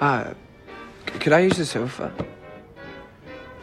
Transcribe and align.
Uh, 0.00 0.34
c- 1.06 1.18
could 1.18 1.32
I 1.32 1.40
use 1.40 1.56
the 1.56 1.64
sofa? 1.66 2.12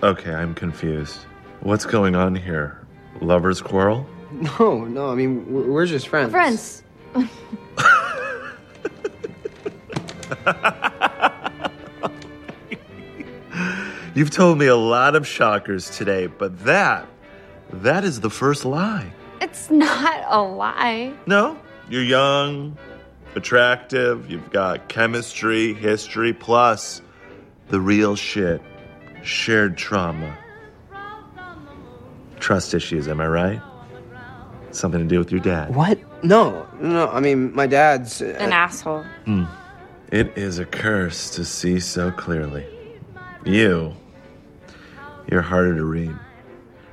Okay, 0.02 0.34
I'm 0.34 0.54
confused. 0.54 1.20
What's 1.62 1.86
going 1.86 2.16
on 2.16 2.36
here? 2.36 2.80
Lover's 3.22 3.62
quarrel? 3.62 4.06
No, 4.32 4.84
no. 4.86 5.10
I 5.12 5.16
mean, 5.16 5.52
we're, 5.52 5.72
we're 5.72 5.86
just 5.86 6.08
friends. 6.08 6.32
Friends. 6.32 6.84
You've 14.16 14.30
told 14.30 14.60
me 14.60 14.68
a 14.68 14.76
lot 14.76 15.16
of 15.16 15.26
shockers 15.28 15.90
today, 15.90 16.28
but 16.28 16.66
that, 16.66 17.08
that 17.72 18.04
is 18.04 18.20
the 18.22 18.30
first 18.30 18.64
lie. 18.64 19.12
It's 19.42 19.72
not 19.72 20.24
a 20.28 20.40
lie. 20.42 21.14
No, 21.26 21.58
you're 21.90 22.04
young, 22.04 22.78
attractive, 23.36 24.30
you've 24.30 24.52
got 24.52 24.88
chemistry, 24.90 25.74
history, 25.74 26.34
plus 26.34 27.02
the 27.70 27.80
real 27.80 28.16
shit 28.16 28.62
shared 29.24 29.78
trauma. 29.78 30.38
Trust 32.40 32.74
issues, 32.74 33.08
am 33.08 33.22
I 33.22 33.28
right? 33.28 33.62
Something 34.72 35.02
to 35.02 35.08
do 35.08 35.20
with 35.20 35.32
your 35.32 35.40
dad. 35.40 35.76
What? 35.76 36.00
No, 36.24 36.68
no. 36.80 37.08
I 37.10 37.20
mean, 37.20 37.54
my 37.54 37.68
dad's. 37.68 38.22
Uh, 38.22 38.36
An 38.40 38.52
asshole. 38.52 39.06
It 40.12 40.38
is 40.38 40.60
a 40.60 40.66
curse 40.66 41.30
to 41.32 41.46
see 41.46 41.80
so 41.80 42.12
clearly. 42.12 42.66
You, 43.46 43.94
you're 45.30 45.42
harder 45.42 45.76
to 45.76 45.84
read. 45.84 46.16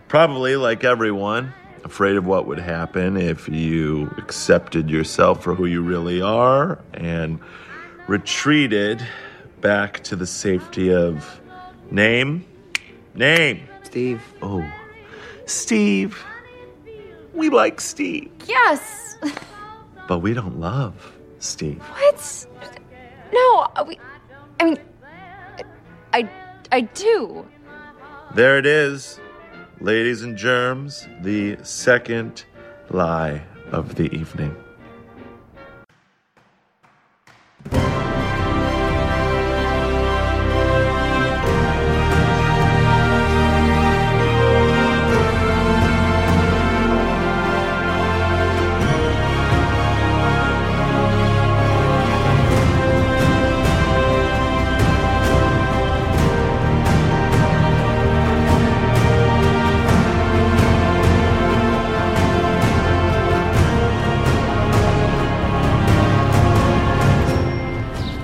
Probably 0.09 0.57
like 0.57 0.85
everyone, 0.85 1.53
afraid 1.85 2.17
of 2.17 2.27
what 2.27 2.47
would 2.47 2.59
happen 2.59 3.17
if 3.17 3.49
you 3.49 4.13
accepted 4.19 4.91
yourself 4.91 5.43
for 5.43 5.55
who 5.55 5.67
you 5.67 5.83
really 5.83 6.21
are 6.21 6.79
and 6.95 7.39
retreated 8.07 9.03
back 9.61 10.03
to 10.05 10.17
the 10.17 10.27
safety 10.27 10.93
of 10.93 11.41
name, 11.91 12.45
name. 13.15 13.63
Steve. 13.83 14.23
Oh, 14.43 14.65
Steve. 15.47 16.23
We 17.35 17.49
like 17.49 17.81
Steve, 17.81 18.31
Yes. 18.47 19.17
but 20.09 20.19
we 20.19 20.35
don't 20.35 20.59
love 20.61 21.13
Steve. 21.39 21.79
What? 21.81 22.47
No, 23.33 23.69
uh, 23.77 23.85
we. 23.87 23.99
I 24.59 24.65
mean, 24.65 24.79
I, 26.13 26.29
I 26.73 26.81
do. 26.83 27.47
There 28.35 28.59
it 28.59 28.67
is, 28.67 29.19
ladies 29.81 30.23
and 30.23 30.37
germs, 30.37 31.09
the 31.23 31.57
second 31.63 32.45
lie 32.91 33.43
of 33.73 33.95
the 33.95 34.15
evening. 34.15 34.55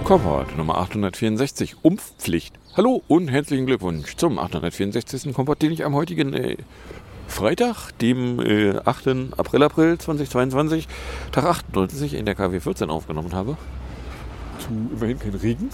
Kompott 0.07 0.57
Nummer 0.57 0.79
864, 0.79 1.79
Umfpflicht. 1.83 2.55
Hallo 2.77 3.03
und 3.09 3.27
herzlichen 3.27 3.67
Glückwunsch 3.67 4.15
zum 4.15 4.39
864. 4.39 5.35
Kompott, 5.35 5.61
den 5.63 5.73
ich 5.73 5.85
am 5.85 5.97
heutigen 5.97 6.33
äh, 6.33 6.59
Freitag, 7.27 7.91
dem 7.99 8.39
äh, 8.39 8.77
8. 8.85 9.35
April, 9.37 9.65
April 9.65 9.99
2022, 9.99 10.87
Tag 11.33 11.47
98 11.47 12.15
in 12.15 12.25
der 12.25 12.37
KW 12.37 12.61
14 12.61 12.89
aufgenommen 12.89 13.35
habe. 13.35 13.57
Zu 14.61 14.69
immerhin 14.95 15.19
kein 15.19 15.35
Regen. 15.35 15.71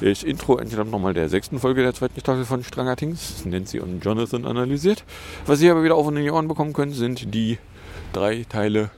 Das 0.00 0.22
Intro 0.22 0.56
entstammt 0.56 0.90
nochmal 0.90 1.12
der 1.12 1.28
sechsten 1.28 1.58
Folge 1.58 1.82
der 1.82 1.92
zweiten 1.92 2.18
Staffel 2.18 2.46
von 2.46 2.64
Stranger 2.64 2.96
Things. 2.96 3.44
Nancy 3.44 3.80
und 3.80 4.02
Jonathan 4.02 4.46
analysiert. 4.46 5.04
Was 5.44 5.60
ihr 5.60 5.72
aber 5.72 5.84
wieder 5.84 5.96
auf 5.96 6.06
und 6.06 6.16
in 6.16 6.22
die 6.22 6.30
Ohren 6.30 6.48
bekommen 6.48 6.72
könnt, 6.72 6.94
sind 6.94 7.34
die 7.34 7.58
drei 8.14 8.46
Teile 8.48 8.88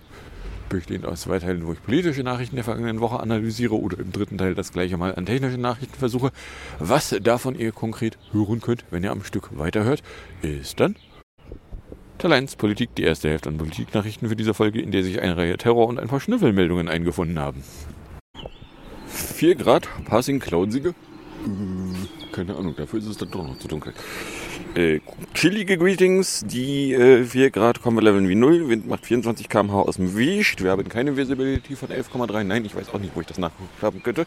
bestehend 0.68 1.06
aus 1.06 1.22
zwei 1.22 1.38
Teilen, 1.38 1.66
wo 1.66 1.72
ich 1.72 1.82
politische 1.82 2.22
Nachrichten 2.22 2.56
der 2.56 2.64
vergangenen 2.64 3.00
Woche 3.00 3.20
analysiere 3.20 3.78
oder 3.78 3.98
im 3.98 4.12
dritten 4.12 4.38
Teil 4.38 4.54
das 4.54 4.72
gleiche 4.72 4.96
mal 4.96 5.14
an 5.14 5.26
technische 5.26 5.58
Nachrichten 5.58 5.98
versuche. 5.98 6.32
Was 6.78 7.14
davon 7.22 7.58
ihr 7.58 7.72
konkret 7.72 8.18
hören 8.32 8.60
könnt, 8.60 8.84
wenn 8.90 9.04
ihr 9.04 9.10
am 9.10 9.24
Stück 9.24 9.50
weiterhört, 9.58 10.02
ist 10.42 10.80
dann 10.80 10.96
Teil 12.18 12.32
1 12.32 12.56
Politik, 12.56 12.96
die 12.96 13.04
erste 13.04 13.28
Hälfte 13.28 13.48
an 13.48 13.58
Politiknachrichten 13.58 14.28
für 14.28 14.34
diese 14.34 14.52
Folge, 14.52 14.80
in 14.80 14.90
der 14.90 15.04
sich 15.04 15.20
eine 15.20 15.36
Reihe 15.36 15.56
Terror 15.56 15.86
und 15.86 16.00
ein 16.00 16.08
paar 16.08 16.20
Schnüffelmeldungen 16.20 16.88
eingefunden 16.88 17.38
haben. 17.38 17.62
4 19.06 19.54
Grad, 19.54 19.88
passing 20.04 20.40
cloudsige. 20.40 20.88
Äh, 20.88 22.17
Keine 22.38 22.54
Ahnung, 22.54 22.76
dafür 22.76 23.00
ist 23.00 23.06
es 23.06 23.16
dann 23.16 23.32
doch 23.32 23.44
noch 23.44 23.58
zu 23.58 23.66
dunkel. 23.66 23.92
Äh, 24.76 25.00
chillige 25.34 25.76
Greetings, 25.76 26.44
die 26.46 26.92
äh, 26.92 27.24
4 27.24 27.50
Grad 27.50 27.82
kommen 27.82 27.96
wir 27.96 28.02
leveln 28.02 28.28
wie 28.28 28.36
0, 28.36 28.68
Wind 28.68 28.86
macht 28.86 29.06
24 29.06 29.48
km/h 29.48 29.80
aus 29.80 29.96
dem 29.96 30.16
Wicht, 30.16 30.62
wir 30.62 30.70
haben 30.70 30.88
keine 30.88 31.16
Visibility 31.16 31.74
von 31.74 31.88
11,3, 31.88 32.44
nein, 32.44 32.64
ich 32.64 32.76
weiß 32.76 32.94
auch 32.94 33.00
nicht, 33.00 33.16
wo 33.16 33.22
ich 33.22 33.26
das 33.26 33.38
nachhaben 33.38 34.04
könnte. 34.04 34.24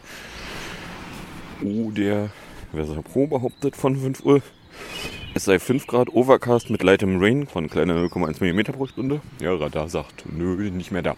Oh, 1.64 1.92
der 1.92 2.32
Weser 2.74 3.02
Pro 3.02 3.28
behauptet 3.28 3.78
von 3.78 3.96
5 3.96 4.26
Uhr, 4.26 4.42
es 5.34 5.46
sei 5.46 5.58
5 5.58 5.88
Grad 5.88 6.10
Overcast 6.10 6.70
mit 6.70 6.84
leichtem 6.84 7.22
Rain 7.22 7.48
von 7.48 7.70
kleiner 7.70 7.96
0,1 7.96 8.44
mm 8.44 8.74
pro 8.74 8.88
Stunde. 8.88 9.22
Ja, 9.40 9.56
Radar 9.56 9.88
sagt, 9.88 10.26
nö, 10.30 10.70
nicht 10.70 10.92
mehr 10.92 11.02
da. 11.02 11.16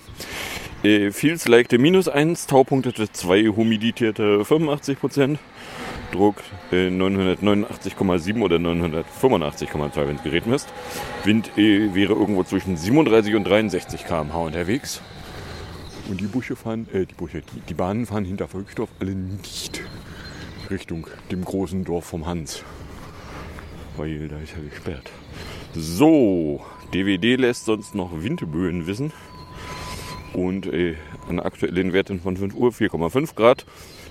Äh, 0.84 1.10
Feels 1.10 1.48
like 1.48 1.72
the 1.72 1.80
minus 1.80 2.08
1, 2.08 2.46
Taupunktete 2.46 3.12
2, 3.12 3.48
humidierte 3.48 4.42
85%. 4.44 5.40
Druck 6.14 6.36
äh, 6.72 6.88
989,7 6.88 8.42
oder 8.42 8.58
985,2, 8.58 10.08
wenn 10.08 10.16
es 10.16 10.24
Gerät 10.24 10.46
misst. 10.48 10.74
Wind 11.26 11.58
äh, 11.58 11.94
wäre 11.94 12.14
irgendwo 12.14 12.44
zwischen 12.44 12.78
37 12.78 13.36
und 13.36 13.44
63 13.46 14.06
km/h 14.06 14.38
unterwegs. 14.38 15.02
Und 16.10 16.20
die 16.20 16.28
Busche 16.28 16.56
fahren, 16.56 16.88
äh, 16.94 17.06
die 17.06 17.14
Busche, 17.14 17.42
die, 17.42 17.62
die 17.62 17.74
Bahnen 17.74 18.06
fahren 18.06 18.26
hinter 18.26 18.48
Volksdorf 18.48 18.90
alle 19.00 19.16
nicht 19.16 19.82
Richtung 20.70 21.08
dem 21.32 21.44
großen 21.44 21.84
Dorf 21.84 22.06
vom 22.06 22.26
Hans. 22.26 22.64
Weil 23.98 24.28
da 24.28 24.40
ist 24.40 24.54
ja 24.54 24.64
gesperrt. 24.70 25.12
So, 25.74 26.64
DWD 26.94 27.40
lässt 27.40 27.66
sonst 27.66 27.96
noch 27.96 28.12
Windböen 28.24 28.88
wissen. 28.88 29.12
Und 30.34 30.66
äh, 30.68 30.96
an 31.30 31.40
aktuellen 31.40 31.94
Werten 31.94 32.20
von 32.20 32.38
5 32.38 32.56
Uhr 32.56 32.72
4,5 32.72 33.36
Grad, 33.36 33.66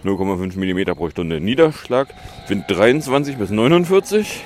0,5 0.04 0.56
mm 0.56 0.94
pro 0.94 1.10
Stunde 1.10 1.40
Niederschlag, 1.40 2.08
Wind 2.48 2.64
23 2.68 3.36
bis 3.36 3.50
49, 3.50 4.44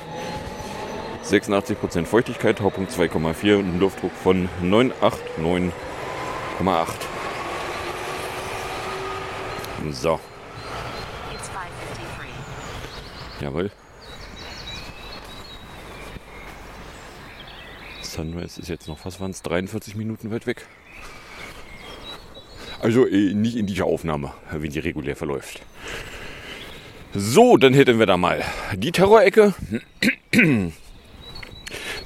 86% 1.24 2.04
Feuchtigkeit, 2.04 2.58
Taupunkt 2.58 2.92
2,4 2.92 3.56
und 3.56 3.74
ein 3.74 3.80
Luftdruck 3.80 4.12
von 4.12 4.48
989,8. 4.62 5.72
So, 9.90 10.20
It's 11.32 11.48
553. 11.48 13.40
jawohl. 13.40 13.70
Sunrise 18.02 18.60
ist 18.60 18.68
jetzt 18.68 18.88
noch, 18.88 19.04
was 19.04 19.20
waren 19.20 19.30
es, 19.30 19.42
43 19.42 19.94
Minuten 19.96 20.30
weit 20.30 20.46
weg. 20.46 20.66
Also 22.80 23.06
äh, 23.06 23.34
nicht 23.34 23.56
in 23.56 23.66
dieser 23.66 23.86
Aufnahme, 23.86 24.32
wie 24.52 24.68
die 24.68 24.78
regulär 24.78 25.16
verläuft. 25.16 25.60
So, 27.14 27.56
dann 27.56 27.72
hätten 27.72 27.98
wir 27.98 28.06
da 28.06 28.16
mal 28.16 28.44
die 28.74 28.92
Terrorecke. 28.92 29.54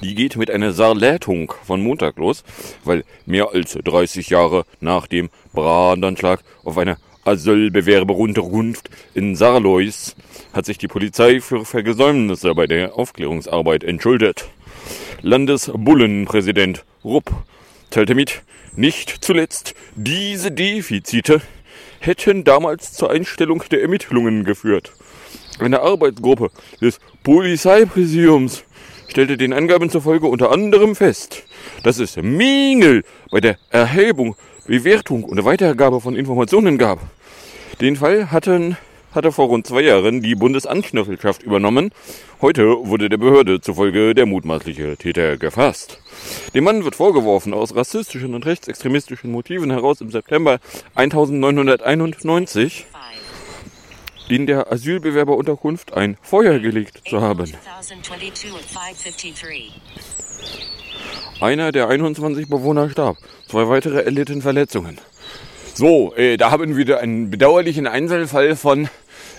Die 0.02 0.14
geht 0.14 0.36
mit 0.36 0.50
einer 0.50 0.72
Sarlätung 0.72 1.52
von 1.64 1.82
Montag 1.82 2.16
los, 2.16 2.44
weil 2.84 3.04
mehr 3.26 3.50
als 3.52 3.74
30 3.74 4.30
Jahre 4.30 4.64
nach 4.80 5.06
dem 5.06 5.28
Brandanschlag 5.52 6.42
auf 6.64 6.78
eine 6.78 6.96
Asylbewerberunterkunft 7.24 8.88
in 9.14 9.36
Sarlois 9.36 10.14
hat 10.52 10.64
sich 10.64 10.78
die 10.78 10.88
Polizei 10.88 11.40
für 11.40 11.64
Versäumnisse 11.64 12.54
bei 12.54 12.66
der 12.66 12.96
Aufklärungsarbeit 12.96 13.84
entschuldet. 13.84 14.48
Landesbullenpräsident 15.20 16.84
Rupp 17.04 17.30
teilte 17.90 18.14
mit, 18.14 18.42
nicht 18.76 19.24
zuletzt 19.24 19.74
diese 19.94 20.50
Defizite 20.50 21.40
hätten 22.00 22.44
damals 22.44 22.92
zur 22.92 23.10
Einstellung 23.10 23.62
der 23.70 23.82
Ermittlungen 23.82 24.44
geführt. 24.44 24.92
Eine 25.58 25.80
Arbeitsgruppe 25.80 26.50
des 26.80 26.98
Polizeipräsidiums 27.22 28.64
stellte 29.08 29.36
den 29.36 29.52
Angaben 29.52 29.90
zufolge 29.90 30.26
unter 30.26 30.50
anderem 30.50 30.96
fest, 30.96 31.42
dass 31.82 31.98
es 31.98 32.16
Mängel 32.16 33.04
bei 33.30 33.40
der 33.40 33.58
Erhebung, 33.70 34.36
Bewertung 34.66 35.24
und 35.24 35.44
Weitergabe 35.44 36.00
von 36.00 36.16
Informationen 36.16 36.78
gab. 36.78 37.00
Den 37.80 37.96
Fall 37.96 38.30
hatten 38.30 38.76
hatte 39.12 39.32
vor 39.32 39.46
rund 39.48 39.66
zwei 39.66 39.82
Jahren 39.82 40.22
die 40.22 40.34
Bundesanknöffelschaft 40.34 41.42
übernommen. 41.42 41.90
Heute 42.40 42.64
wurde 42.86 43.08
der 43.08 43.18
Behörde 43.18 43.60
zufolge 43.60 44.14
der 44.14 44.26
mutmaßliche 44.26 44.96
Täter 44.96 45.36
gefasst. 45.36 46.00
Dem 46.54 46.64
Mann 46.64 46.84
wird 46.84 46.96
vorgeworfen, 46.96 47.54
aus 47.54 47.74
rassistischen 47.74 48.34
und 48.34 48.46
rechtsextremistischen 48.46 49.30
Motiven 49.30 49.70
heraus 49.70 50.00
im 50.00 50.10
September 50.10 50.60
1991 50.94 52.86
in 54.28 54.46
der 54.46 54.70
Asylbewerberunterkunft 54.70 55.92
ein 55.94 56.16
Feuer 56.22 56.58
gelegt 56.60 57.02
zu 57.08 57.20
haben. 57.20 57.46
2022 57.46 58.52
at 58.52 58.64
553. 58.66 59.80
Einer 61.40 61.72
der 61.72 61.88
21 61.88 62.48
Bewohner 62.48 62.90
starb. 62.90 63.16
Zwei 63.48 63.68
weitere 63.68 64.02
erlitten 64.02 64.42
Verletzungen. 64.42 64.98
So, 65.74 66.14
äh, 66.14 66.36
da 66.36 66.50
haben 66.50 66.70
wir 66.70 66.76
wieder 66.76 67.00
einen 67.00 67.30
bedauerlichen 67.30 67.86
Einzelfall 67.86 68.56
von, 68.56 68.88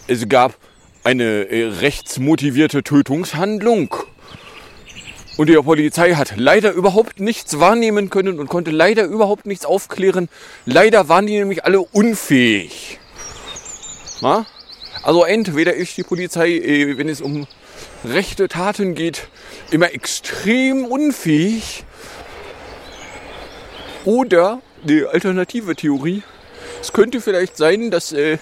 es 0.07 0.27
gab 0.27 0.55
eine 1.03 1.49
äh, 1.49 1.67
rechtsmotivierte 1.67 2.83
Tötungshandlung. 2.83 3.95
Und 5.37 5.47
die 5.47 5.55
Polizei 5.55 6.13
hat 6.13 6.33
leider 6.35 6.71
überhaupt 6.71 7.19
nichts 7.19 7.59
wahrnehmen 7.59 8.09
können 8.09 8.39
und 8.39 8.47
konnte 8.47 8.71
leider 8.71 9.05
überhaupt 9.05 9.45
nichts 9.45 9.65
aufklären. 9.65 10.29
Leider 10.65 11.09
waren 11.09 11.25
die 11.25 11.37
nämlich 11.37 11.63
alle 11.63 11.79
unfähig. 11.79 12.99
Na? 14.21 14.45
Also 15.03 15.23
entweder 15.23 15.73
ist 15.73 15.97
die 15.97 16.03
Polizei, 16.03 16.49
äh, 16.49 16.97
wenn 16.97 17.09
es 17.09 17.21
um 17.21 17.47
rechte 18.05 18.47
Taten 18.47 18.93
geht, 18.93 19.27
immer 19.71 19.93
extrem 19.93 20.85
unfähig. 20.85 21.85
Oder 24.05 24.61
die 24.83 25.05
alternative 25.05 25.75
Theorie, 25.75 26.23
es 26.81 26.91
könnte 26.93 27.21
vielleicht 27.21 27.57
sein, 27.57 27.91
dass 27.91 28.11
äh, 28.11 28.37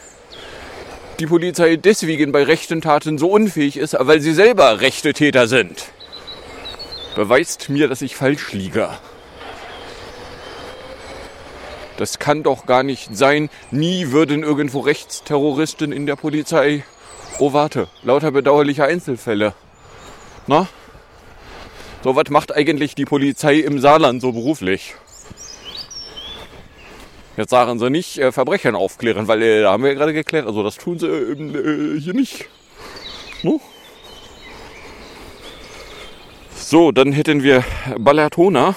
die 1.19 1.27
Polizei 1.27 1.75
deswegen 1.75 2.31
bei 2.31 2.44
rechten 2.44 2.81
Taten 2.81 3.18
so 3.18 3.30
unfähig 3.30 3.77
ist, 3.77 3.95
weil 4.00 4.21
sie 4.21 4.33
selber 4.33 4.81
rechte 4.81 5.13
Täter 5.13 5.48
sind. 5.48 5.86
Beweist 7.16 7.69
mir, 7.69 7.88
dass 7.88 8.01
ich 8.01 8.16
falsch 8.16 8.54
liege. 8.54 8.89
Das 11.98 12.18
kann 12.18 12.44
doch 12.44 12.66
gar 12.66 12.83
nicht 12.83 13.18
sein. 13.18 13.50
Nie 13.71 14.12
würden 14.12 14.44
irgendwo 14.44 14.80
Rechtsterroristen 14.80 15.92
in 15.92 16.06
der 16.06 16.16
Polizei. 16.16 16.86
Oh, 17.39 17.51
warte, 17.51 17.89
lauter 18.04 18.31
bedauerliche 18.31 18.86
Einzelfälle. 18.86 19.54
Na? 20.48 20.68
So, 22.01 22.16
was 22.16 22.30
macht 22.30 22.56
eigentlich 22.56 22.95
die 22.95 23.04
Polizei 23.04 23.56
im 23.56 23.80
Saarland 23.80 24.21
so 24.21 24.31
beruflich? 24.31 24.95
Jetzt 27.39 27.51
sagen 27.51 27.80
sie 27.80 27.89
nicht 27.89 28.18
äh, 28.18 28.33
Verbrechen 28.33 28.75
aufklären, 28.75 29.30
weil 29.30 29.41
äh, 29.41 29.62
da 29.62 29.71
haben 29.71 29.83
wir 29.83 29.91
ja 29.91 29.97
gerade 29.97 30.12
geklärt, 30.12 30.45
also 30.45 30.62
das 30.62 30.75
tun 30.75 31.00
sie 31.00 31.07
äh, 31.07 31.31
äh, 31.31 31.97
hier 31.97 32.13
nicht. 32.13 32.50
No? 33.44 33.62
So, 36.53 36.91
dann 36.91 37.13
hätten 37.13 37.41
wir 37.41 37.63
Ballatona, 37.97 38.75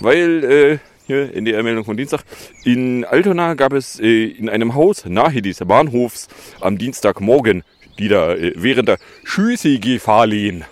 weil 0.00 0.44
äh, 0.44 0.78
hier 1.06 1.34
in 1.34 1.44
der 1.44 1.62
Meldung 1.62 1.84
von 1.84 1.98
Dienstag, 1.98 2.22
in 2.64 3.04
Altona 3.04 3.52
gab 3.52 3.74
es 3.74 4.00
äh, 4.00 4.24
in 4.24 4.48
einem 4.48 4.74
Haus 4.74 5.04
nahe 5.04 5.42
des 5.42 5.58
Bahnhofs 5.58 6.28
am 6.62 6.78
Dienstagmorgen, 6.78 7.62
die 7.98 8.08
da 8.08 8.32
äh, 8.32 8.54
während 8.56 8.88
der 8.88 8.96
Schüsse 9.22 9.78
gefallen. 9.78 10.64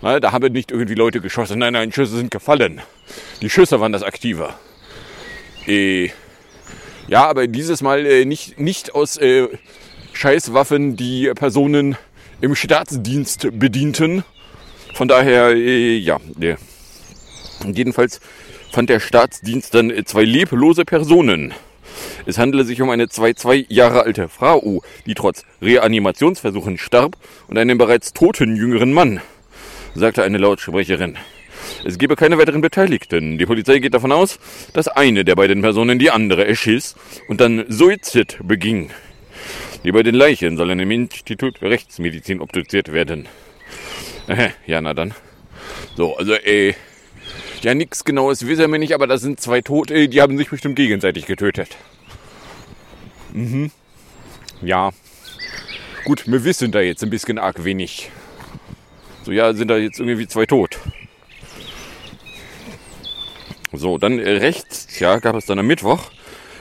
Na, 0.00 0.20
da 0.20 0.30
haben 0.30 0.52
nicht 0.52 0.70
irgendwie 0.70 0.94
Leute 0.94 1.20
geschossen, 1.20 1.58
nein, 1.58 1.72
nein, 1.72 1.90
Schüsse 1.90 2.14
sind 2.18 2.30
gefallen. 2.30 2.82
Die 3.42 3.50
Schüsse 3.50 3.80
waren 3.80 3.90
das 3.90 4.04
Aktive. 4.04 4.54
Äh, 5.66 6.10
ja, 7.08 7.26
aber 7.26 7.46
dieses 7.46 7.82
Mal 7.82 8.06
äh, 8.06 8.24
nicht, 8.24 8.58
nicht 8.58 8.94
aus 8.94 9.16
äh, 9.16 9.48
Scheißwaffen, 10.12 10.96
die 10.96 11.30
Personen 11.34 11.96
im 12.40 12.54
Staatsdienst 12.54 13.48
bedienten. 13.52 14.24
Von 14.94 15.08
daher, 15.08 15.50
äh, 15.50 15.96
ja, 15.96 16.18
äh, 16.40 16.56
jedenfalls 17.66 18.20
fand 18.72 18.90
der 18.90 19.00
Staatsdienst 19.00 19.74
dann 19.74 19.90
äh, 19.90 20.04
zwei 20.04 20.24
leblose 20.24 20.84
Personen. 20.84 21.54
Es 22.26 22.38
handele 22.38 22.64
sich 22.64 22.80
um 22.82 22.90
eine 22.90 23.08
zwei, 23.08 23.32
zwei 23.34 23.64
Jahre 23.68 24.02
alte 24.02 24.28
Frau, 24.28 24.82
die 25.06 25.14
trotz 25.14 25.44
Reanimationsversuchen 25.62 26.78
starb, 26.78 27.16
und 27.48 27.58
einen 27.58 27.78
bereits 27.78 28.12
toten 28.12 28.56
jüngeren 28.56 28.92
Mann, 28.92 29.20
sagte 29.94 30.22
eine 30.22 30.38
Lautsprecherin. 30.38 31.18
Es 31.86 31.98
gebe 31.98 32.16
keine 32.16 32.38
weiteren 32.38 32.62
Beteiligten. 32.62 33.36
Die 33.36 33.44
Polizei 33.44 33.78
geht 33.78 33.92
davon 33.92 34.10
aus, 34.10 34.38
dass 34.72 34.88
eine 34.88 35.22
der 35.22 35.36
beiden 35.36 35.60
Personen 35.60 35.98
die 35.98 36.10
andere 36.10 36.46
erschiss 36.46 36.96
und 37.28 37.42
dann 37.42 37.66
Suizid 37.68 38.38
beging. 38.42 38.90
Die 39.84 39.92
beiden 39.92 40.14
Leichen 40.14 40.56
sollen 40.56 40.80
im 40.80 40.90
Institut 40.90 41.58
für 41.58 41.68
Rechtsmedizin 41.68 42.40
obduziert 42.40 42.90
werden. 42.92 43.28
Äh, 44.28 44.50
ja, 44.66 44.80
na 44.80 44.94
dann. 44.94 45.12
So, 45.94 46.16
also, 46.16 46.32
äh, 46.32 46.72
ja, 47.60 47.74
nichts 47.74 48.04
Genaues 48.04 48.46
wissen 48.46 48.72
wir 48.72 48.78
nicht, 48.78 48.94
aber 48.94 49.06
das 49.06 49.20
sind 49.20 49.38
zwei 49.40 49.60
Tote, 49.60 50.08
die 50.08 50.22
haben 50.22 50.38
sich 50.38 50.48
bestimmt 50.48 50.76
gegenseitig 50.76 51.26
getötet. 51.26 51.76
Mhm. 53.34 53.70
Ja. 54.62 54.92
Gut, 56.06 56.26
wir 56.26 56.44
wissen 56.44 56.72
da 56.72 56.80
jetzt 56.80 57.02
ein 57.02 57.10
bisschen 57.10 57.38
arg 57.38 57.62
wenig. 57.64 58.10
So, 59.24 59.32
ja, 59.32 59.52
sind 59.52 59.68
da 59.68 59.76
jetzt 59.76 59.98
irgendwie 59.98 60.26
zwei 60.26 60.46
tot. 60.46 60.78
So, 63.84 63.98
dann 63.98 64.18
äh, 64.18 64.38
rechts, 64.38 64.98
ja, 64.98 65.18
gab 65.18 65.36
es 65.36 65.44
dann 65.44 65.58
am 65.58 65.66
Mittwoch. 65.66 66.10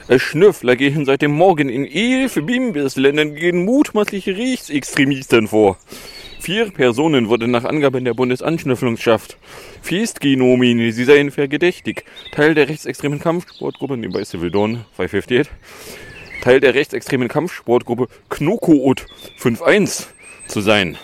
Äh, 0.10 0.20
Schnüffler 0.20 0.76
gehen 0.76 1.06
seit 1.06 1.22
dem 1.22 1.32
Morgen 1.32 1.70
in 1.70 1.86
elf 1.86 2.34
Bimbisländern 2.34 3.36
gegen 3.36 3.64
mutmaßliche 3.64 4.36
Rechtsextremisten 4.36 5.48
vor. 5.48 5.78
Vier 6.42 6.70
Personen 6.72 7.30
wurden 7.30 7.50
nach 7.50 7.64
Angaben 7.64 8.04
der 8.04 8.14
Bundesanschnüfflungsschaft 8.14 9.38
festgenommen. 9.82 10.92
Sie 10.92 11.06
seien 11.06 11.32
verdächtig. 11.32 12.04
Teil 12.34 12.56
der 12.56 12.68
rechtsextremen 12.68 13.20
Kampfsportgruppe, 13.20 13.96
nebenbei 13.96 14.26
Civil 14.26 14.52
Dawn 14.52 14.84
558, 14.98 15.50
Teil 16.42 16.60
der 16.60 16.76
rechtsextremen 16.76 17.30
Kampfsportgruppe 17.30 18.10
Knokout 18.28 19.06
51 19.42 20.08
zu 20.50 20.60
sein. 20.60 20.98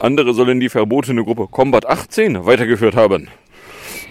Andere 0.00 0.34
sollen 0.34 0.58
die 0.58 0.68
verbotene 0.68 1.22
Gruppe 1.22 1.46
Combat 1.48 1.86
18 1.86 2.44
weitergeführt 2.44 2.96
haben. 2.96 3.28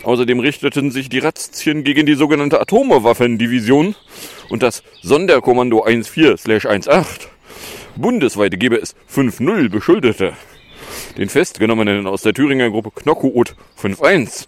Außerdem 0.07 0.39
richteten 0.39 0.89
sich 0.89 1.09
die 1.09 1.19
Razzien 1.19 1.83
gegen 1.83 2.05
die 2.05 2.13
sogenannte 2.13 2.61
Atomwaffendivision 2.61 3.93
und 4.47 4.63
das 4.63 4.81
Sonderkommando 5.01 5.85
14-18. 5.85 7.03
Bundesweit 7.97 8.57
gebe 8.57 8.77
es 8.77 8.95
5-0 9.13 9.67
Beschuldete. 9.67 10.31
Den 11.17 11.27
Festgenommenen 11.27 12.07
aus 12.07 12.21
der 12.21 12.33
Thüringer 12.33 12.69
Gruppe 12.69 12.91
Knockout 12.91 13.57
5-1, 13.77 14.47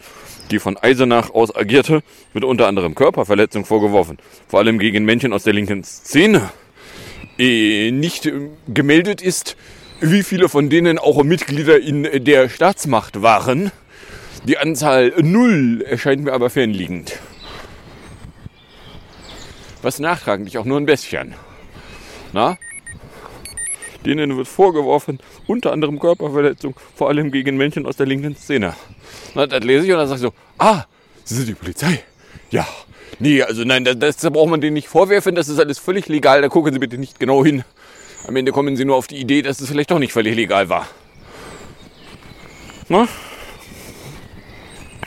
die 0.49 0.59
von 0.59 0.77
Eisenach 0.77 1.31
aus 1.31 1.53
agierte, 1.53 2.03
wird 2.31 2.45
unter 2.45 2.67
anderem 2.67 2.95
Körperverletzung 2.95 3.65
vorgeworfen, 3.65 4.17
vor 4.47 4.59
allem 4.59 4.79
gegen 4.79 5.03
Männchen 5.03 5.33
aus 5.33 5.43
der 5.43 5.51
linken 5.51 5.83
Szene. 5.83 6.51
Äh, 7.37 7.91
nicht 7.91 8.25
äh, 8.27 8.47
gemeldet 8.69 9.21
ist, 9.21 9.57
wie 9.99 10.23
viele 10.23 10.47
von 10.47 10.69
denen 10.69 10.97
auch 10.97 11.21
Mitglieder 11.25 11.81
in 11.81 12.23
der 12.23 12.47
Staatsmacht 12.47 13.21
waren. 13.21 13.73
Die 14.43 14.57
Anzahl 14.57 15.13
null 15.21 15.81
erscheint 15.87 16.23
mir 16.23 16.33
aber 16.33 16.49
fernliegend. 16.49 17.19
Was 19.81 19.99
nachtragend, 19.99 20.55
auch 20.57 20.65
nur 20.65 20.77
ein 20.77 20.85
bisschen. 20.85 21.35
Na? 22.33 22.57
Denen 24.05 24.37
wird 24.37 24.47
vorgeworfen, 24.47 25.19
unter 25.47 25.71
anderem 25.71 25.99
Körperverletzung, 25.99 26.75
vor 26.95 27.09
allem 27.09 27.31
gegen 27.31 27.57
Menschen 27.57 27.85
aus 27.85 27.97
der 27.97 28.05
linken 28.05 28.35
Szene. 28.35 28.75
Na, 29.35 29.45
das 29.45 29.63
lese 29.63 29.85
ich 29.85 29.91
und 29.91 29.97
dann 29.97 30.07
sage 30.07 30.19
ich 30.19 30.21
so, 30.21 30.33
ah, 30.57 30.85
Sie 31.25 31.35
sind 31.35 31.49
die 31.49 31.53
Polizei. 31.53 32.03
Ja. 32.49 32.67
Nee, 33.19 33.41
also 33.43 33.63
nein, 33.63 33.83
das, 33.83 34.17
das 34.17 34.31
braucht 34.31 34.49
man 34.49 34.61
denen 34.61 34.73
nicht 34.73 34.87
vorwerfen, 34.87 35.35
das 35.35 35.49
ist 35.49 35.59
alles 35.59 35.79
völlig 35.79 36.07
legal, 36.07 36.41
da 36.41 36.47
gucken 36.47 36.73
Sie 36.73 36.79
bitte 36.79 36.97
nicht 36.97 37.19
genau 37.19 37.43
hin. 37.43 37.63
Am 38.27 38.35
Ende 38.35 38.51
kommen 38.51 38.77
Sie 38.77 38.85
nur 38.85 38.95
auf 38.95 39.07
die 39.07 39.17
Idee, 39.17 39.41
dass 39.41 39.59
es 39.59 39.69
vielleicht 39.69 39.91
doch 39.91 39.99
nicht 39.99 40.13
völlig 40.13 40.35
legal 40.35 40.69
war. 40.69 40.87
Na? 42.87 43.07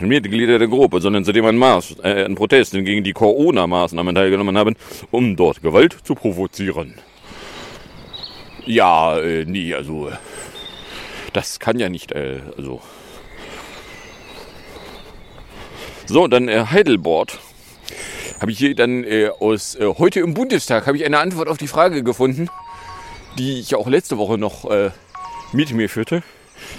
Mitglieder 0.01 0.59
der 0.59 0.69
Gruppe, 0.69 1.01
sondern 1.01 1.25
seitdem 1.25 1.57
Maß, 1.57 1.97
äh, 2.03 2.25
an 2.25 2.35
Protesten 2.35 2.85
gegen 2.85 3.05
die 3.05 3.13
Corona-Maßnahmen 3.13 4.15
teilgenommen 4.15 4.59
haben, 4.59 4.75
um 5.11 5.37
dort 5.37 5.63
Gewalt 5.63 5.97
zu 6.05 6.15
provozieren. 6.15 6.95
Ja, 8.67 9.19
äh, 9.19 9.45
nee, 9.45 9.75
also 9.75 10.09
äh, 10.09 10.13
das 11.33 11.59
kann 11.59 11.79
ja 11.79 11.89
nicht, 11.89 12.13
äh, 12.13 12.41
also. 12.57 12.81
So, 16.07 16.27
dann 16.29 16.49
äh, 16.49 16.67
Heidelborg. 16.67 17.39
Habe 18.41 18.51
ich 18.51 18.59
hier 18.59 18.75
dann 18.75 19.05
äh, 19.05 19.31
aus 19.39 19.77
äh, 19.77 19.87
heute 19.99 20.21
im 20.21 20.35
Bundestag 20.35 20.87
habe 20.89 20.97
ich 20.97 21.05
eine 21.05 21.21
Antwort 21.21 21.49
auf 21.49 21.59
die 21.59 21.69
Frage 21.69 22.03
gefunden, 22.03 22.49
die 23.39 23.61
ich 23.61 23.77
auch 23.77 23.87
letzte 23.87 24.19
Woche 24.19 24.37
noch 24.37 24.69
äh, 24.69 24.91
mit 25.53 25.73
mir 25.73 25.89
führte. 25.89 26.23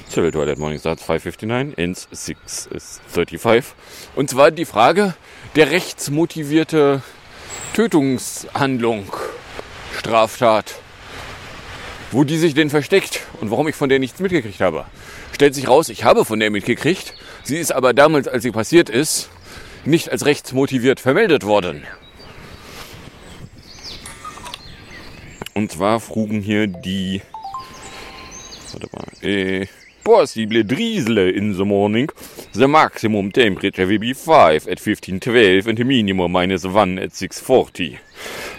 Civil 0.09 0.31
Toilet 0.31 0.59
Morning 0.59 0.79
Starts 0.79 1.03
559, 1.03 1.77
ends 1.77 2.07
635. 2.11 3.73
Und 4.15 4.29
zwar 4.29 4.51
die 4.51 4.65
Frage 4.65 5.15
der 5.55 5.71
rechtsmotivierte 5.71 7.01
Tötungshandlung, 7.73 9.11
Straftat. 9.97 10.75
wo 12.11 12.23
die 12.23 12.37
sich 12.37 12.53
denn 12.53 12.69
versteckt 12.69 13.21
und 13.41 13.49
warum 13.49 13.67
ich 13.67 13.75
von 13.75 13.89
der 13.89 13.97
nichts 13.97 14.19
mitgekriegt 14.19 14.61
habe. 14.61 14.85
Stellt 15.31 15.55
sich 15.55 15.67
raus, 15.67 15.89
ich 15.89 16.03
habe 16.03 16.25
von 16.25 16.39
der 16.39 16.51
mitgekriegt. 16.51 17.15
Sie 17.43 17.57
ist 17.57 17.71
aber 17.71 17.93
damals, 17.93 18.27
als 18.27 18.43
sie 18.43 18.51
passiert 18.51 18.89
ist, 18.89 19.29
nicht 19.83 20.11
als 20.11 20.25
rechtsmotiviert 20.25 20.99
vermeldet 20.99 21.43
worden. 21.43 21.83
Und 25.55 25.71
zwar 25.71 25.99
frugen 25.99 26.41
hier 26.41 26.67
die 26.67 27.21
warte 28.73 28.87
mal, 28.91 29.27
äh, 29.27 29.67
possible 30.03 30.63
drizzle 30.63 31.17
in 31.17 31.57
the 31.57 31.65
morning. 31.65 32.09
The 32.53 32.67
maximum 32.67 33.31
temperature 33.31 33.87
will 33.87 33.99
be 33.99 34.13
5 34.13 34.67
at 34.67 34.79
1512 34.79 35.67
and 35.67 35.77
the 35.77 35.83
minimum 35.83 36.31
minus 36.31 36.65
1 36.65 36.99
at 36.99 37.13
640. 37.13 37.99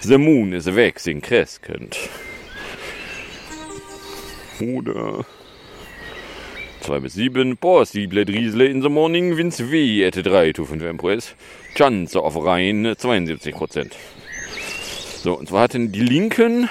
The 0.02 0.18
moon 0.18 0.54
is 0.54 0.66
waxing 0.66 1.20
crescent. 1.20 1.96
Oder 4.60 5.24
2 6.82 7.00
bis 7.00 7.14
7. 7.14 7.56
Possible 7.56 8.24
drizzle 8.24 8.62
in 8.62 8.80
the 8.80 8.88
morning 8.88 9.36
winds 9.36 9.58
W 9.58 10.06
at 10.06 10.14
3 10.14 10.52
to 10.52 10.64
5 10.64 10.82
Empress. 10.82 11.34
Chance 11.74 12.16
of 12.16 12.36
rain 12.36 12.84
72%. 12.84 13.92
So, 15.22 15.38
und 15.38 15.48
zwar 15.48 15.62
hatten 15.62 15.90
die 15.90 16.00
Linken 16.00 16.68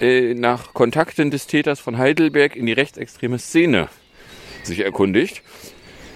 äh, 0.00 0.34
nach 0.34 0.74
Kontakten 0.74 1.30
des 1.30 1.46
Täters 1.46 1.80
von 1.80 1.98
Heidelberg 1.98 2.56
in 2.56 2.66
die 2.66 2.72
rechtsextreme 2.72 3.38
Szene 3.38 3.88
sich 4.64 4.80
erkundigt. 4.80 5.42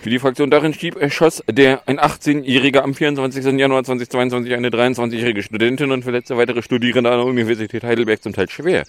Wie 0.07 0.11
die 0.11 0.21
Fraktion 0.21 0.51
darin 0.51 0.73
schrieb, 0.73 0.95
erschoss 0.95 1.43
der 1.51 1.83
ein 1.89 1.99
18-Jähriger 1.99 2.79
am 2.79 2.95
24. 2.95 3.45
Januar 3.59 3.83
2022 3.83 4.55
eine 4.55 4.69
23-jährige 4.69 5.43
Studentin 5.43 5.91
und 5.91 6.05
verletzte 6.05 6.37
weitere 6.37 6.63
Studierende 6.63 7.11
an 7.11 7.19
der 7.19 7.27
Universität 7.27 7.83
Heidelberg 7.83 8.23
zum 8.23 8.33
Teil 8.33 8.49
schwer. 8.49 8.85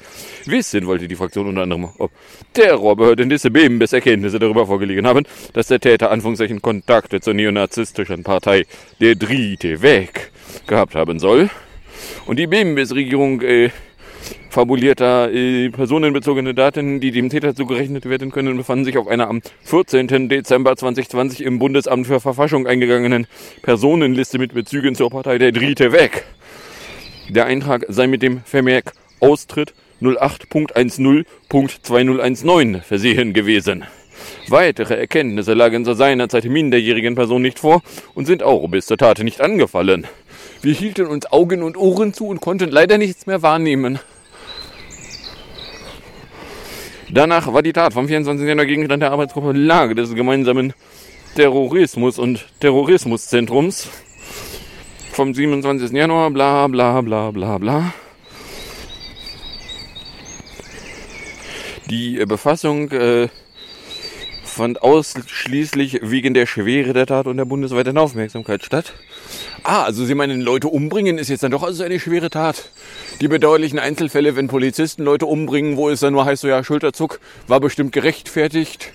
Wissen 0.46 0.86
wollte 0.86 1.08
die 1.08 1.15
Fraktion 1.15 1.48
unter 1.48 1.63
anderem, 1.63 1.89
ob 1.98 2.12
Terrorbehörden 2.53 3.32
diese 3.32 3.50
BIMBES 3.50 3.94
Erkenntnisse 3.94 4.38
darüber 4.38 4.67
vorgelegen 4.67 5.08
haben, 5.08 5.25
dass 5.53 5.70
der 5.70 5.79
Täter 5.79 6.12
Anführungszeichen 6.12 6.62
Kontakte 6.62 7.20
zur 7.20 7.34
neonazistischen 7.34 8.24
Partei 8.24 8.65
Der 9.01 9.15
Dritte 9.15 9.82
Weg 9.82 10.32
gehabt 10.67 10.94
haben 10.94 11.17
soll. 11.17 11.50
Und 12.27 12.38
die 12.38 12.46
BIMBES-Regierung 12.46 13.41
äh, 13.41 13.72
fabulierter 14.50 15.32
äh, 15.32 15.70
personenbezogene 15.70 16.54
Daten, 16.54 17.00
die 17.00 17.12
dem 17.12 17.30
Täter 17.30 17.56
zugerechnet 17.56 18.10
werden 18.10 18.32
können, 18.32 18.58
befanden 18.58 18.86
sich 18.86 18.98
auf 18.98 19.08
einer 19.08 19.28
am 19.28 19.42
14. 19.64 20.30
Dezember 20.30 20.76
2020 20.76 21.44
im 21.44 21.60
Bundesamt 21.60 22.08
für 22.08 22.20
Verfassung 22.20 22.68
eingegangenen 22.68 23.28
Personenliste 23.62 24.40
mit 24.40 24.54
Bezügen 24.54 24.96
zur 24.96 25.10
Partei 25.10 25.38
der 25.38 25.52
Dritte 25.52 25.92
weg. 25.92 26.26
Der 27.30 27.46
Eintrag 27.46 27.86
sei 27.90 28.08
mit 28.08 28.22
dem 28.22 28.42
Vermerk 28.46 28.94
Austritt 29.20 29.74
08.10.2019 30.02 32.82
versehen 32.82 33.34
gewesen. 33.34 33.84
Weitere 34.48 34.96
Erkenntnisse 34.96 35.54
lagen 35.54 35.86
zur 35.86 35.96
seinerzeit 35.96 36.46
minderjährigen 36.46 37.16
Person 37.16 37.42
nicht 37.42 37.60
vor 37.60 37.82
und 38.16 38.26
sind 38.26 38.44
auch 38.44 38.68
bis 38.68 38.86
zur 38.86 38.98
Tat 38.98 39.20
nicht 39.20 39.42
angefallen. 39.42 40.08
Wir 40.62 40.74
hielten 40.74 41.08
uns 41.08 41.32
Augen 41.32 41.64
und 41.64 41.78
Ohren 41.78 42.14
zu 42.14 42.28
und 42.28 42.42
konnten 42.42 42.70
leider 42.70 42.98
nichts 42.98 43.28
mehr 43.28 43.42
wahrnehmen. 43.42 44.00
Danach 47.10 47.52
war 47.54 47.62
die 47.62 47.72
Tat 47.72 47.94
vom 47.94 48.08
24. 48.08 48.46
Januar 48.46 48.66
Gegenstand 48.66 49.02
der 49.02 49.12
Arbeitsgruppe 49.12 49.54
Lage 49.54 49.96
des 49.96 50.14
gemeinsamen 50.14 50.74
Terrorismus- 51.36 52.20
und 52.20 52.46
Terrorismuszentrums 52.60 53.90
vom 55.14 55.34
27. 55.34 55.92
Januar, 55.92 56.32
bla 56.32 56.68
bla 56.68 57.00
bla 57.02 57.32
bla 57.32 57.58
bla. 57.58 57.94
Die 61.90 62.26
Befassung 62.26 62.92
äh, 62.92 63.30
fand 64.44 64.82
ausschließlich 64.82 66.00
wegen 66.02 66.34
der 66.34 66.46
Schwere 66.46 66.92
der 66.92 67.06
Tat 67.06 67.28
und 67.28 67.38
der 67.38 67.46
bundesweiten 67.46 67.98
Aufmerksamkeit 67.98 68.66
statt. 68.66 68.94
Ah, 69.64 69.84
also 69.84 70.06
Sie 70.06 70.16
meinen, 70.16 70.42
Leute 70.42 70.68
umbringen 70.70 71.18
ist 71.18 71.30
jetzt 71.30 71.44
dann 71.44 71.52
doch 71.52 71.64
also 71.64 71.84
eine 71.84 72.00
schwere 72.00 72.30
Tat. 72.30 72.70
Die 73.20 73.28
bedauerlichen 73.28 73.80
Einzelfälle, 73.80 74.36
wenn 74.36 74.48
Polizisten 74.48 75.04
Leute 75.04 75.26
umbringen, 75.26 75.78
wo 75.78 75.90
es 75.90 76.00
dann 76.00 76.14
nur 76.14 76.26
heißt, 76.26 76.42
so 76.42 76.48
ja, 76.48 76.64
Schulterzuck, 76.64 77.20
war 77.48 77.60
bestimmt 77.60 77.92
gerechtfertigt. 77.92 78.92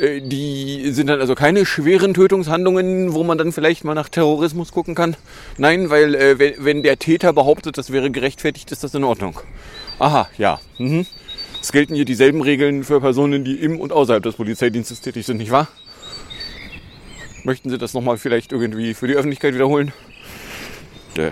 Äh, 0.00 0.20
Die 0.22 0.90
sind 0.92 1.08
dann 1.08 1.20
also 1.20 1.34
keine 1.34 1.66
schweren 1.66 2.14
Tötungshandlungen, 2.14 3.12
wo 3.12 3.24
man 3.24 3.36
dann 3.36 3.52
vielleicht 3.52 3.84
mal 3.84 3.94
nach 3.94 4.08
Terrorismus 4.08 4.72
gucken 4.72 4.94
kann. 4.94 5.16
Nein, 5.58 5.90
weil 5.90 6.14
äh, 6.14 6.38
wenn, 6.38 6.54
wenn 6.58 6.82
der 6.82 6.98
Täter 6.98 7.32
behauptet, 7.32 7.76
das 7.78 7.92
wäre 7.92 8.10
gerechtfertigt, 8.10 8.72
ist 8.72 8.84
das 8.84 8.94
in 8.94 9.04
Ordnung. 9.04 9.40
Aha, 9.98 10.28
ja. 10.38 10.60
Mhm. 10.78 11.06
Es 11.60 11.72
gelten 11.72 11.94
hier 11.94 12.04
dieselben 12.04 12.42
Regeln 12.42 12.84
für 12.84 13.00
Personen, 13.00 13.44
die 13.44 13.56
im 13.56 13.80
und 13.80 13.92
außerhalb 13.92 14.22
des 14.22 14.36
Polizeidienstes 14.36 15.00
tätig 15.00 15.26
sind, 15.26 15.38
nicht 15.38 15.50
wahr? 15.50 15.68
Möchten 17.46 17.70
Sie 17.70 17.78
das 17.78 17.94
nochmal 17.94 18.18
vielleicht 18.18 18.50
irgendwie 18.50 18.92
für 18.92 19.06
die 19.06 19.14
Öffentlichkeit 19.14 19.54
wiederholen? 19.54 19.92
Dö. 21.16 21.30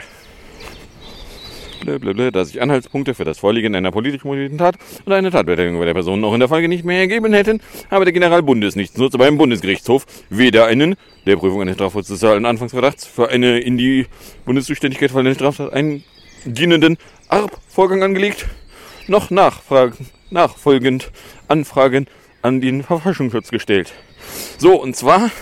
Blablabla, 1.85 2.31
da 2.31 2.45
sich 2.45 2.63
Anhaltspunkte 2.63 3.15
für 3.15 3.25
das 3.25 3.41
Vorliegen 3.41 3.75
einer 3.75 3.91
politisch 3.91 4.23
motivierten 4.23 4.57
Tat 4.57 4.77
oder 5.07 5.17
eine 5.17 5.33
Tatbeteiligung 5.33 5.81
bei 5.81 5.87
der 5.87 5.93
Person 5.93 6.21
noch 6.21 6.33
in 6.33 6.39
der 6.39 6.49
Folge 6.49 6.69
nicht 6.69 6.85
mehr 6.85 7.01
ergeben 7.01 7.33
hätten, 7.33 7.61
habe 7.91 8.05
der 8.05 8.13
Generalbundesnichtsnutzer 8.13 9.19
beim 9.19 9.39
Bundesgerichtshof 9.39 10.07
weder 10.31 10.67
einen 10.67 10.95
der 11.27 11.35
Prüfung 11.35 11.63
eines 11.63 11.75
strafprozessualen 11.75 12.47
Anfangsverdachts 12.47 13.05
für 13.05 13.29
eine 13.31 13.59
in 13.59 13.77
die 13.77 14.07
Bundeszuständigkeit 14.45 15.11
fallende 15.11 15.35
Straftat 15.35 15.73
dienenden 16.45 16.97
ARP-Vorgang 17.27 18.05
angelegt, 18.05 18.47
noch 19.09 19.31
Nachfragen, 19.31 20.07
nachfolgend 20.31 21.11
Anfragen 21.49 22.07
an 22.41 22.61
den 22.61 22.85
Verfassungsschutz 22.85 23.51
gestellt. 23.51 23.93
So, 24.59 24.81
und 24.81 24.95
zwar 24.95 25.33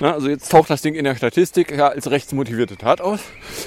na, 0.00 0.12
also 0.12 0.28
jetzt 0.28 0.50
taucht 0.50 0.70
das 0.70 0.82
Ding 0.82 0.94
in 0.94 1.04
der 1.04 1.16
Statistik 1.16 1.70
ja, 1.70 1.88
als 1.88 2.10
rechtsmotivierte 2.10 2.76
Tat 2.76 3.00
aus. 3.00 3.20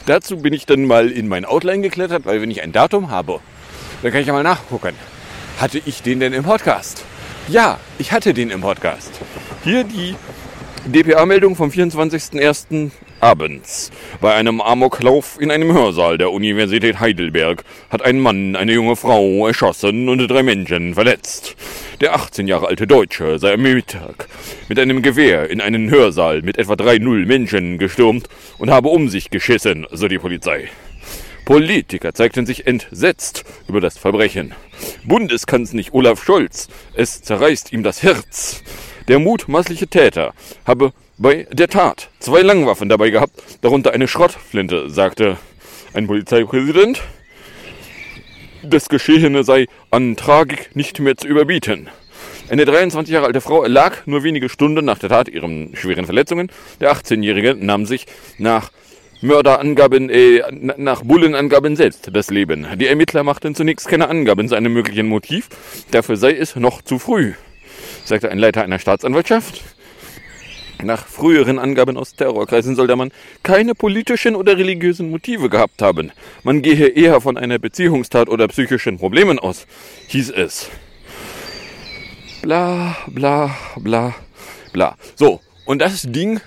Dazu 0.06 0.38
bin 0.38 0.54
ich 0.54 0.66
dann 0.66 0.86
mal 0.86 1.10
in 1.10 1.28
mein 1.28 1.46
Outline 1.46 1.82
geklettert, 1.82 2.26
weil 2.26 2.42
wenn 2.42 2.52
ich 2.52 2.62
ein 2.62 2.72
Datum 2.72 3.10
habe, 3.10 3.40
dann 4.02 4.12
kann 4.12 4.22
ich 4.22 4.28
ja 4.28 4.34
mal 4.34 4.44
nachgucken. 4.44 4.94
Hatte 5.60 5.82
ich 5.84 6.02
den 6.04 6.20
denn 6.20 6.34
im 6.34 6.44
Podcast? 6.44 7.04
Ja, 7.48 7.80
ich 7.98 8.12
hatte 8.12 8.34
den 8.34 8.50
im 8.50 8.62
Podcast. 8.62 9.12
Hier 9.64 9.84
die 9.84 10.16
DPA-Meldung 10.86 11.56
vom 11.56 11.70
24.01. 11.70 12.92
abends. 13.20 13.92
Bei 14.22 14.34
einem 14.34 14.62
Amoklauf 14.62 15.40
in 15.40 15.52
einem 15.52 15.74
Hörsaal 15.74 16.18
der 16.18 16.32
Universität 16.32 17.00
Heidelberg 17.00 17.64
hat 17.90 18.02
ein 18.02 18.20
Mann 18.20 18.56
eine 18.56 18.74
junge 18.74 18.96
Frau 18.96 19.48
erschossen 19.48 20.10
und 20.10 20.28
drei 20.28 20.44
Menschen 20.44 20.94
verletzt. 20.94 21.56
Der 22.02 22.16
18 22.16 22.48
Jahre 22.48 22.68
alte 22.68 22.88
Deutsche 22.88 23.40
sei 23.40 23.54
am 23.54 23.62
Mittag 23.62 24.28
mit 24.68 24.80
einem 24.80 25.02
Gewehr 25.02 25.50
in 25.50 25.62
einen 25.62 25.90
Hörsaal 25.90 26.42
mit 26.42 26.58
etwa 26.58 26.76
drei 26.76 26.98
Null 26.98 27.26
Menschen 27.26 27.78
gestürmt 27.78 28.28
und 28.58 28.70
habe 28.70 28.90
um 28.90 29.10
sich 29.10 29.30
geschissen, 29.30 29.88
so 29.92 30.08
die 30.08 30.20
Polizei. 30.20 30.70
Politiker 31.46 32.14
zeigten 32.14 32.46
sich 32.46 32.68
entsetzt 32.68 33.46
über 33.70 33.80
das 33.80 33.98
Verbrechen. 33.98 34.54
Bundeskanzler 35.06 35.84
Olaf 35.92 36.24
Scholz, 36.24 36.68
es 36.94 37.22
zerreißt 37.22 37.72
ihm 37.72 37.84
das 37.84 38.04
Herz. 38.04 38.64
Der 39.08 39.20
mutmaßliche 39.20 39.88
Täter 39.88 40.34
habe 40.66 40.92
bei 41.18 41.48
der 41.52 41.68
Tat 41.68 42.10
zwei 42.20 42.42
Langwaffen 42.42 42.90
dabei 42.90 43.10
gehabt, 43.10 43.34
darunter 43.62 43.94
eine 43.94 44.08
Schrottflinte, 44.08 44.90
sagte 44.90 45.38
ein 45.94 46.08
Polizeipräsident. 46.08 47.02
Das 48.64 48.90
Geschehene 48.90 49.44
sei 49.44 49.68
an 49.92 50.16
Tragik 50.16 50.76
nicht 50.76 51.00
mehr 51.00 51.16
zu 51.16 51.28
überbieten. 51.28 51.90
Eine 52.50 52.66
23 52.66 53.14
Jahre 53.14 53.28
alte 53.28 53.42
Frau 53.42 53.64
erlag 53.64 54.06
nur 54.06 54.24
wenige 54.24 54.50
Stunden 54.50 54.86
nach 54.86 55.00
der 55.00 55.10
Tat 55.10 55.28
ihren 55.28 55.76
schweren 55.76 56.06
Verletzungen. 56.06 56.52
Der 56.80 56.92
18-Jährige 56.94 57.56
nahm 57.56 57.86
sich 57.86 58.06
nach 58.38 58.72
Mörderangaben, 59.22 60.10
äh, 60.10 60.44
nach 60.52 61.02
Bullenangaben 61.02 61.76
selbst 61.76 62.10
das 62.14 62.30
Leben. 62.30 62.68
Die 62.76 62.88
Ermittler 62.88 63.24
machten 63.24 63.56
zunächst 63.56 63.88
keine 63.88 64.10
Angaben 64.10 64.48
zu 64.48 64.56
einem 64.56 64.74
möglichen 64.74 65.08
Motiv. 65.08 65.50
Dafür 65.92 66.18
sei 66.18 66.34
es 66.34 66.56
noch 66.56 66.82
zu 66.82 67.00
früh, 67.00 67.34
sagte 68.06 68.30
ein 68.30 68.38
Leiter 68.38 68.64
einer 68.64 68.80
Staatsanwaltschaft. 68.80 69.64
Nach 70.84 71.08
früheren 71.08 71.58
Angaben 71.58 71.98
aus 71.98 72.16
Terrorkreisen 72.16 72.76
soll 72.76 72.88
der 72.88 72.96
Mann 72.96 73.12
keine 73.42 73.74
politischen 73.74 74.36
oder 74.36 74.58
religiösen 74.58 75.10
Motive 75.10 75.50
gehabt 75.50 75.82
haben. 75.82 76.12
Man 76.44 76.62
gehe 76.62 76.88
eher 76.88 77.20
von 77.20 77.36
einer 77.36 77.58
Beziehungstat 77.58 78.30
oder 78.30 78.48
psychischen 78.48 78.98
Problemen 78.98 79.40
aus, 79.40 79.66
hieß 80.08 80.30
es. 80.32 80.70
Bla, 82.44 82.96
bla, 83.08 83.58
bla, 83.78 84.14
bla. 84.72 84.96
So, 85.16 85.42
und 85.66 85.80
das 85.80 86.04
Ding, 86.04 86.40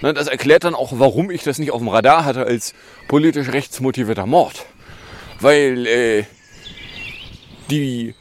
ne, 0.00 0.14
das 0.14 0.28
erklärt 0.28 0.62
dann 0.62 0.76
auch, 0.76 0.92
warum 1.00 1.30
ich 1.32 1.42
das 1.42 1.58
nicht 1.58 1.72
auf 1.72 1.80
dem 1.80 1.88
Radar 1.88 2.24
hatte 2.24 2.46
als 2.46 2.72
politisch 3.08 3.48
rechtsmotivierter 3.48 4.26
Mord. 4.26 4.64
Weil 5.40 5.86
äh, 5.86 6.24
die 7.68 8.14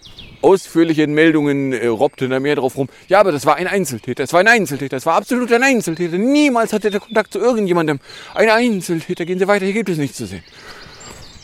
ausführlichen 0.46 1.14
Meldungen 1.14 1.74
äh, 1.74 1.88
robbten 1.88 2.30
da 2.30 2.40
mehr 2.40 2.56
drauf 2.56 2.78
rum. 2.78 2.88
Ja, 3.08 3.20
aber 3.20 3.32
das 3.32 3.46
war 3.46 3.56
ein 3.56 3.68
Einzeltäter. 3.68 4.24
Das 4.24 4.34
war 4.34 4.40
ein 4.40 4.48
Einzeltäter. 4.48 4.96
Das 4.96 5.06
war 5.06 5.16
absolut 5.16 5.52
ein 5.52 5.64
Einzeltäter. 5.64 6.18
Niemals 6.18 6.72
hatte 6.72 6.92
der 6.92 7.00
Kontakt 7.00 7.34
zu 7.34 7.40
irgendjemandem. 7.40 8.00
Ein 8.34 8.50
Einzeltäter. 8.50 9.26
Gehen 9.26 9.40
Sie 9.40 9.48
weiter. 9.48 9.66
Hier 9.66 9.74
gibt 9.74 9.90
es 9.90 9.98
nichts 9.98 10.18
zu 10.18 10.26
sehen. 10.26 10.44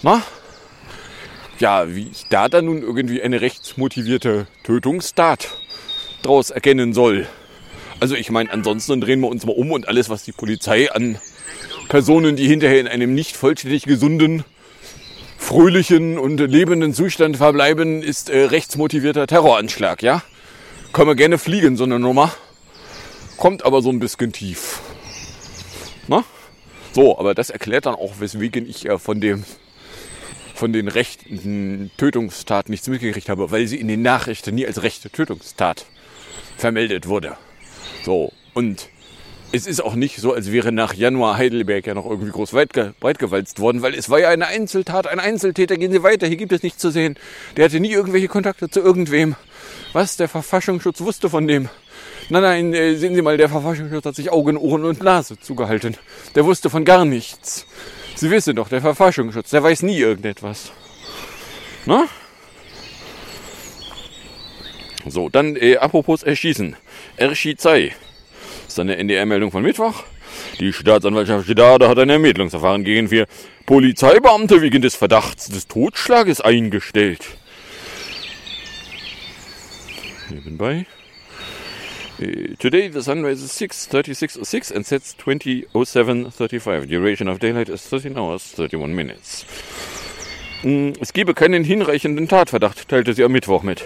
Na? 0.03 0.21
ja, 1.61 1.93
wie 1.95 2.09
ich 2.11 2.25
da 2.29 2.49
dann 2.49 2.65
nun 2.65 2.81
irgendwie 2.81 3.21
eine 3.21 3.39
rechtsmotivierte 3.39 4.47
Tötungstat 4.63 5.47
draus 6.23 6.49
erkennen 6.49 6.93
soll. 6.93 7.27
Also 7.99 8.15
ich 8.15 8.31
meine, 8.31 8.51
ansonsten 8.51 8.99
drehen 8.99 9.21
wir 9.21 9.27
uns 9.27 9.45
mal 9.45 9.55
um 9.55 9.71
und 9.71 9.87
alles, 9.87 10.09
was 10.09 10.23
die 10.23 10.31
Polizei 10.31 10.91
an 10.91 11.19
Personen, 11.87 12.35
die 12.35 12.47
hinterher 12.47 12.79
in 12.79 12.87
einem 12.87 13.13
nicht 13.13 13.37
vollständig 13.37 13.83
gesunden, 13.83 14.43
fröhlichen 15.41 16.17
und 16.17 16.39
lebenden 16.39 16.93
Zustand 16.93 17.35
verbleiben, 17.35 18.03
ist 18.03 18.29
äh, 18.29 18.45
rechtsmotivierter 18.45 19.27
Terroranschlag, 19.27 20.01
ja? 20.03 20.21
Können 20.93 21.09
wir 21.09 21.15
gerne 21.15 21.37
fliegen, 21.37 21.75
so 21.75 21.83
eine 21.83 21.99
Nummer. 21.99 22.31
Kommt 23.37 23.65
aber 23.65 23.81
so 23.81 23.89
ein 23.89 23.99
bisschen 23.99 24.31
tief. 24.31 24.79
Na? 26.07 26.23
So, 26.93 27.17
aber 27.17 27.33
das 27.33 27.49
erklärt 27.49 27.87
dann 27.87 27.95
auch, 27.95 28.19
weswegen 28.19 28.69
ich 28.69 28.87
äh, 28.87 28.97
von 28.97 29.19
dem 29.19 29.43
von 30.53 30.73
den 30.73 30.87
rechten 30.87 31.89
Tötungstaten 31.97 32.71
nichts 32.71 32.87
mitgekriegt 32.87 33.29
habe, 33.29 33.49
weil 33.49 33.65
sie 33.65 33.77
in 33.77 33.87
den 33.87 34.03
Nachrichten 34.03 34.53
nie 34.53 34.67
als 34.67 34.83
rechte 34.83 35.09
Tötungstat 35.09 35.87
vermeldet 36.55 37.07
wurde. 37.07 37.35
So, 38.05 38.31
und 38.53 38.89
es 39.53 39.67
ist 39.67 39.83
auch 39.83 39.95
nicht 39.95 40.17
so, 40.17 40.33
als 40.33 40.51
wäre 40.51 40.71
nach 40.71 40.93
Januar 40.93 41.37
Heidelberg 41.37 41.85
ja 41.85 41.93
noch 41.93 42.05
irgendwie 42.05 42.31
groß 42.31 42.53
weit, 42.53 42.71
breit 42.99 43.21
worden, 43.21 43.81
weil 43.81 43.93
es 43.95 44.09
war 44.09 44.19
ja 44.19 44.29
eine 44.29 44.47
Einzeltat, 44.47 45.07
ein 45.07 45.19
Einzeltäter. 45.19 45.75
Gehen 45.77 45.91
Sie 45.91 46.03
weiter, 46.03 46.27
hier 46.27 46.37
gibt 46.37 46.53
es 46.53 46.63
nichts 46.63 46.79
zu 46.79 46.89
sehen. 46.89 47.15
Der 47.57 47.65
hatte 47.65 47.79
nie 47.79 47.91
irgendwelche 47.91 48.29
Kontakte 48.29 48.69
zu 48.69 48.79
irgendwem. 48.79 49.35
Was? 49.93 50.15
Der 50.15 50.29
Verfassungsschutz 50.29 51.01
wusste 51.01 51.29
von 51.29 51.47
dem. 51.47 51.69
Nein, 52.29 52.43
nein, 52.43 52.73
äh, 52.73 52.95
sehen 52.95 53.13
Sie 53.13 53.21
mal, 53.21 53.35
der 53.35 53.49
Verfassungsschutz 53.49 54.05
hat 54.05 54.15
sich 54.15 54.31
Augen, 54.31 54.55
Ohren 54.55 54.85
und 54.85 55.03
Nase 55.03 55.37
zugehalten. 55.37 55.97
Der 56.35 56.45
wusste 56.45 56.69
von 56.69 56.85
gar 56.85 57.03
nichts. 57.03 57.65
Sie 58.15 58.31
wissen 58.31 58.55
doch, 58.55 58.69
der 58.69 58.81
Verfassungsschutz, 58.81 59.49
der 59.49 59.63
weiß 59.63 59.83
nie 59.83 59.97
irgendetwas. 59.97 60.71
Na? 61.85 62.05
So, 65.05 65.27
dann 65.27 65.57
äh, 65.57 65.77
apropos 65.77 66.23
Erschießen. 66.23 66.77
Erschießei. 67.17 67.93
Das 68.71 68.77
ist 68.77 68.79
eine 68.79 68.95
NDR-Meldung 68.95 69.51
von 69.51 69.63
Mittwoch. 69.63 70.05
Die 70.61 70.71
Staatsanwaltschaft 70.71 71.45
Stade 71.45 71.89
hat 71.89 71.99
ein 71.99 72.09
Ermittlungsverfahren 72.09 72.85
gegen 72.85 73.09
vier 73.09 73.25
Polizeibeamte 73.65 74.61
wegen 74.61 74.81
des 74.81 74.95
Verdachts 74.95 75.49
des 75.49 75.67
Totschlages 75.67 76.39
eingestellt. 76.39 77.25
Nebenbei. 80.29 80.85
Uh, 82.21 82.55
Today 82.59 82.87
the 82.87 83.01
sun 83.01 83.25
rises 83.25 83.51
6.36.06 83.59 84.73
and 84.73 84.87
sets 84.87 85.17
20.07.35. 85.19 86.85
Duration 86.85 87.27
of 87.27 87.39
daylight 87.39 87.67
is 87.67 87.83
13 87.89 88.17
hours, 88.17 88.53
31 88.57 88.95
minutes. 88.95 89.45
Mm, 90.63 90.91
Es 90.99 91.13
gebe 91.13 91.33
keinen 91.33 91.63
hinreichenden 91.63 92.27
Tatverdacht, 92.27 92.87
teilte 92.87 93.13
sie 93.13 93.23
am 93.23 93.31
Mittwoch 93.31 93.63
mit. 93.63 93.83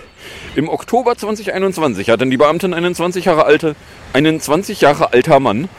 Im 0.56 0.68
Oktober 0.68 1.16
2021 1.16 2.10
hatten 2.10 2.30
die 2.30 2.38
Beamten 2.38 2.74
einen 2.74 2.94
20 2.94 3.26
Jahre, 3.26 3.46
alte, 3.46 3.76
einen 4.14 4.40
20 4.40 4.82
Jahre 4.82 5.14
alter 5.14 5.40
Mann 5.40 5.70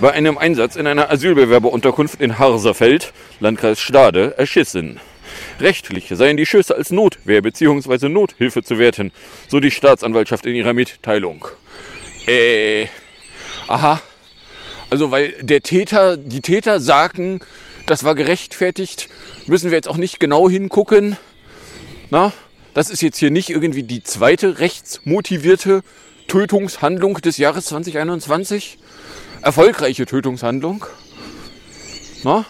bei 0.00 0.12
einem 0.12 0.36
Einsatz 0.36 0.76
in 0.76 0.86
einer 0.86 1.10
Asylbewerberunterkunft 1.10 2.20
in 2.20 2.38
Harsefeld, 2.38 3.12
Landkreis 3.40 3.80
Stade, 3.80 4.34
erschissen. 4.36 5.00
Rechtlich 5.60 6.08
seien 6.10 6.36
die 6.36 6.46
Schüsse 6.46 6.74
als 6.76 6.90
Notwehr 6.90 7.40
bzw. 7.40 8.08
Nothilfe 8.08 8.62
zu 8.62 8.78
werten, 8.78 9.12
so 9.48 9.60
die 9.60 9.70
Staatsanwaltschaft 9.70 10.44
in 10.46 10.54
ihrer 10.54 10.74
Mitteilung. 10.74 11.46
Äh, 12.26 12.86
aha. 13.68 14.00
Also 14.90 15.10
weil 15.10 15.34
der 15.40 15.62
Täter, 15.62 16.16
die 16.16 16.40
Täter 16.40 16.78
sagen, 16.80 17.40
das 17.86 18.04
war 18.04 18.14
gerechtfertigt, 18.14 19.08
müssen 19.46 19.70
wir 19.70 19.76
jetzt 19.76 19.88
auch 19.88 19.96
nicht 19.96 20.20
genau 20.20 20.48
hingucken. 20.48 21.16
Na, 22.10 22.32
das 22.72 22.90
ist 22.90 23.02
jetzt 23.02 23.18
hier 23.18 23.30
nicht 23.30 23.50
irgendwie 23.50 23.82
die 23.82 24.02
zweite 24.02 24.58
rechtsmotivierte 24.58 25.82
Tötungshandlung 26.28 27.14
des 27.20 27.36
Jahres 27.36 27.66
2021. 27.66 28.78
Erfolgreiche 29.42 30.06
Tötungshandlung. 30.06 30.86
Na? 32.22 32.46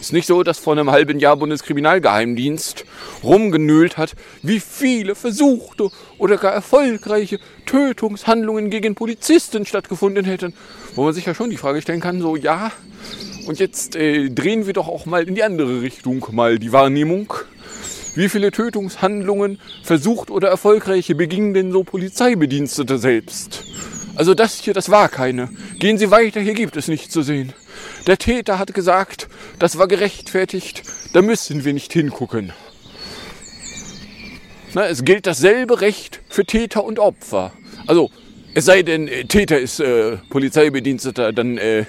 Ist 0.00 0.12
nicht 0.14 0.26
so, 0.26 0.42
dass 0.42 0.58
vor 0.58 0.72
einem 0.72 0.90
halben 0.90 1.18
Jahr 1.18 1.36
Bundeskriminalgeheimdienst 1.36 2.86
rumgenölt 3.22 3.98
hat, 3.98 4.14
wie 4.42 4.58
viele 4.58 5.14
versuchte 5.14 5.90
oder 6.16 6.38
gar 6.38 6.52
erfolgreiche 6.52 7.38
Tötungshandlungen 7.66 8.70
gegen 8.70 8.94
Polizisten 8.94 9.66
stattgefunden 9.66 10.24
hätten. 10.24 10.54
Wo 10.94 11.04
man 11.04 11.12
sich 11.12 11.26
ja 11.26 11.34
schon 11.34 11.50
die 11.50 11.58
Frage 11.58 11.82
stellen 11.82 12.00
kann, 12.00 12.20
so 12.20 12.34
ja, 12.34 12.72
und 13.46 13.58
jetzt 13.58 13.94
äh, 13.96 14.30
drehen 14.30 14.66
wir 14.66 14.72
doch 14.72 14.88
auch 14.88 15.06
mal 15.06 15.28
in 15.28 15.34
die 15.34 15.42
andere 15.42 15.82
Richtung 15.82 16.26
mal 16.32 16.58
die 16.58 16.72
Wahrnehmung. 16.72 17.34
Wie 18.14 18.28
viele 18.28 18.50
Tötungshandlungen, 18.50 19.60
versucht 19.82 20.30
oder 20.30 20.48
erfolgreiche, 20.48 21.14
begingen 21.14 21.54
denn 21.54 21.72
so 21.72 21.84
Polizeibedienstete 21.84 22.98
selbst? 22.98 23.64
Also 24.16 24.34
das 24.34 24.58
hier, 24.58 24.74
das 24.74 24.90
war 24.90 25.08
keine. 25.08 25.48
Gehen 25.78 25.96
Sie 25.96 26.10
weiter, 26.10 26.40
hier 26.40 26.54
gibt 26.54 26.76
es 26.76 26.88
nichts 26.88 27.12
zu 27.12 27.22
sehen. 27.22 27.52
Der 28.06 28.18
Täter 28.18 28.58
hat 28.58 28.74
gesagt, 28.74 29.28
das 29.58 29.78
war 29.78 29.88
gerechtfertigt, 29.88 30.82
da 31.12 31.22
müssen 31.22 31.64
wir 31.64 31.72
nicht 31.72 31.92
hingucken. 31.92 32.52
Na, 34.74 34.86
es 34.86 35.04
gilt 35.04 35.26
dasselbe 35.26 35.80
Recht 35.80 36.20
für 36.28 36.44
Täter 36.44 36.84
und 36.84 36.98
Opfer. 36.98 37.52
Also, 37.86 38.10
es 38.54 38.64
sei 38.64 38.82
denn, 38.82 39.08
äh, 39.08 39.24
Täter 39.24 39.58
ist 39.58 39.80
äh, 39.80 40.16
Polizeibediensteter, 40.28 41.32
dann 41.32 41.58
äh, 41.58 41.86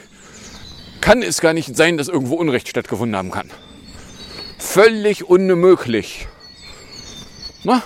kann 0.99 1.21
es 1.21 1.41
gar 1.41 1.53
nicht 1.53 1.75
sein, 1.75 1.97
dass 1.97 2.07
irgendwo 2.07 2.35
Unrecht 2.35 2.67
stattgefunden 2.67 3.15
haben 3.15 3.31
kann. 3.31 3.49
Völlig 4.57 5.23
unmöglich. 5.23 6.27
Na? 7.63 7.83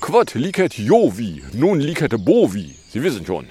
Quod 0.00 0.34
licet 0.34 0.74
Jovi, 0.74 1.42
nun 1.52 1.80
licet 1.80 2.24
Bovi. 2.24 2.74
Sie 2.90 3.02
wissen 3.02 3.24
schon. 3.24 3.46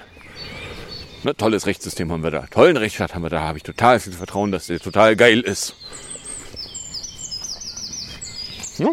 Ne, 1.23 1.36
tolles 1.36 1.67
Rechtssystem 1.67 2.12
haben 2.12 2.23
wir 2.23 2.31
da. 2.31 2.47
Tollen 2.47 2.77
Rechtsstaat 2.77 3.13
haben 3.13 3.21
wir 3.21 3.29
da. 3.29 3.41
Habe 3.41 3.60
ich 3.60 3.63
total 3.63 3.99
viel 3.99 4.13
Vertrauen, 4.13 4.51
dass 4.51 4.67
der 4.67 4.79
total 4.79 5.15
geil 5.15 5.41
ist. 5.41 5.75
Ja? 8.79 8.89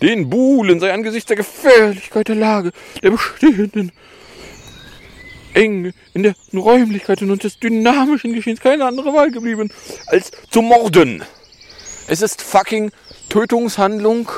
Den 0.00 0.30
Buhlen 0.30 0.80
sei 0.80 0.94
angesichts 0.94 1.26
der 1.26 1.36
Gefährlichkeit 1.36 2.28
der 2.28 2.36
Lage, 2.36 2.72
der 3.02 3.10
bestehenden 3.10 3.92
Enge 5.52 5.92
in 6.14 6.22
der 6.22 6.34
Räumlichkeiten 6.54 7.30
und 7.30 7.44
des 7.44 7.58
dynamischen 7.58 8.32
Geschehens 8.32 8.60
keine 8.60 8.86
andere 8.86 9.12
Wahl 9.12 9.30
geblieben, 9.30 9.70
als 10.06 10.30
zu 10.50 10.62
morden. 10.62 11.22
Es 12.06 12.22
ist 12.22 12.40
fucking 12.40 12.92
Tötungshandlung. 13.28 14.30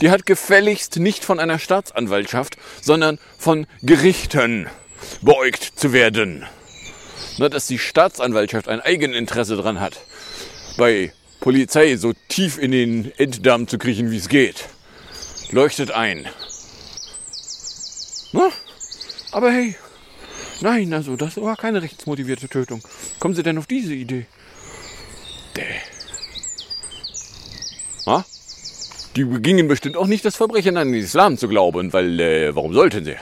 Die 0.00 0.10
hat 0.10 0.24
gefälligst 0.24 0.96
nicht 0.96 1.24
von 1.24 1.38
einer 1.38 1.58
Staatsanwaltschaft, 1.58 2.56
sondern 2.80 3.18
von 3.36 3.66
Gerichten 3.82 4.68
beäugt 5.20 5.72
zu 5.76 5.92
werden. 5.92 6.46
Na, 7.38 7.48
dass 7.48 7.66
die 7.66 7.78
Staatsanwaltschaft 7.78 8.68
ein 8.68 8.80
Eigeninteresse 8.80 9.56
dran 9.56 9.80
hat, 9.80 10.00
bei 10.76 11.12
Polizei 11.40 11.96
so 11.96 12.12
tief 12.28 12.58
in 12.58 12.70
den 12.70 13.12
Enddarm 13.18 13.66
zu 13.66 13.78
kriechen, 13.78 14.10
wie 14.10 14.18
es 14.18 14.28
geht, 14.28 14.68
leuchtet 15.50 15.90
ein. 15.90 16.28
Na? 18.32 18.50
Aber 19.32 19.50
hey, 19.50 19.76
nein, 20.60 20.92
also 20.92 21.16
das 21.16 21.36
war 21.36 21.56
keine 21.56 21.82
rechtsmotivierte 21.82 22.48
Tötung. 22.48 22.82
Kommen 23.18 23.34
Sie 23.34 23.42
denn 23.42 23.58
auf 23.58 23.66
diese 23.66 23.94
Idee? 23.94 24.26
Däh. 25.56 25.62
Ha? 28.06 28.24
Die 29.16 29.24
begingen 29.24 29.68
bestimmt 29.68 29.96
auch 29.96 30.06
nicht 30.06 30.24
das 30.24 30.36
Verbrechen 30.36 30.76
an 30.76 30.92
den 30.92 31.02
Islam 31.02 31.36
zu 31.36 31.48
glauben, 31.48 31.92
weil, 31.92 32.18
äh, 32.18 32.54
warum 32.54 32.72
sollten 32.72 33.04
sie? 33.04 33.16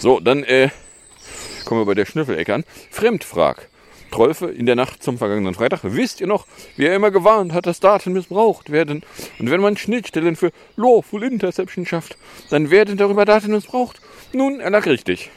So, 0.00 0.20
dann 0.20 0.44
äh, 0.44 0.68
kommen 1.64 1.80
wir 1.80 1.86
bei 1.86 1.94
der 1.94 2.06
Schnüffelecke 2.06 2.54
an. 2.54 2.64
Fremdfrag. 2.90 3.68
Trolfe 4.10 4.46
in 4.46 4.64
der 4.64 4.76
Nacht 4.76 5.02
zum 5.02 5.18
vergangenen 5.18 5.54
Freitag. 5.54 5.80
Wisst 5.82 6.20
ihr 6.20 6.26
noch, 6.26 6.46
wie 6.76 6.86
er 6.86 6.94
immer 6.94 7.10
gewarnt 7.10 7.52
hat, 7.52 7.66
dass 7.66 7.80
Daten 7.80 8.12
missbraucht 8.12 8.70
werden? 8.70 9.02
Und 9.38 9.50
wenn 9.50 9.60
man 9.60 9.76
Schnittstellen 9.76 10.36
für 10.36 10.50
Lawful 10.76 11.24
Interception 11.24 11.84
schafft, 11.84 12.16
dann 12.48 12.70
werden 12.70 12.96
darüber 12.96 13.24
Daten 13.24 13.50
missbraucht. 13.50 14.00
Nun, 14.32 14.60
er 14.60 14.70
lag 14.70 14.86
richtig. 14.86 15.30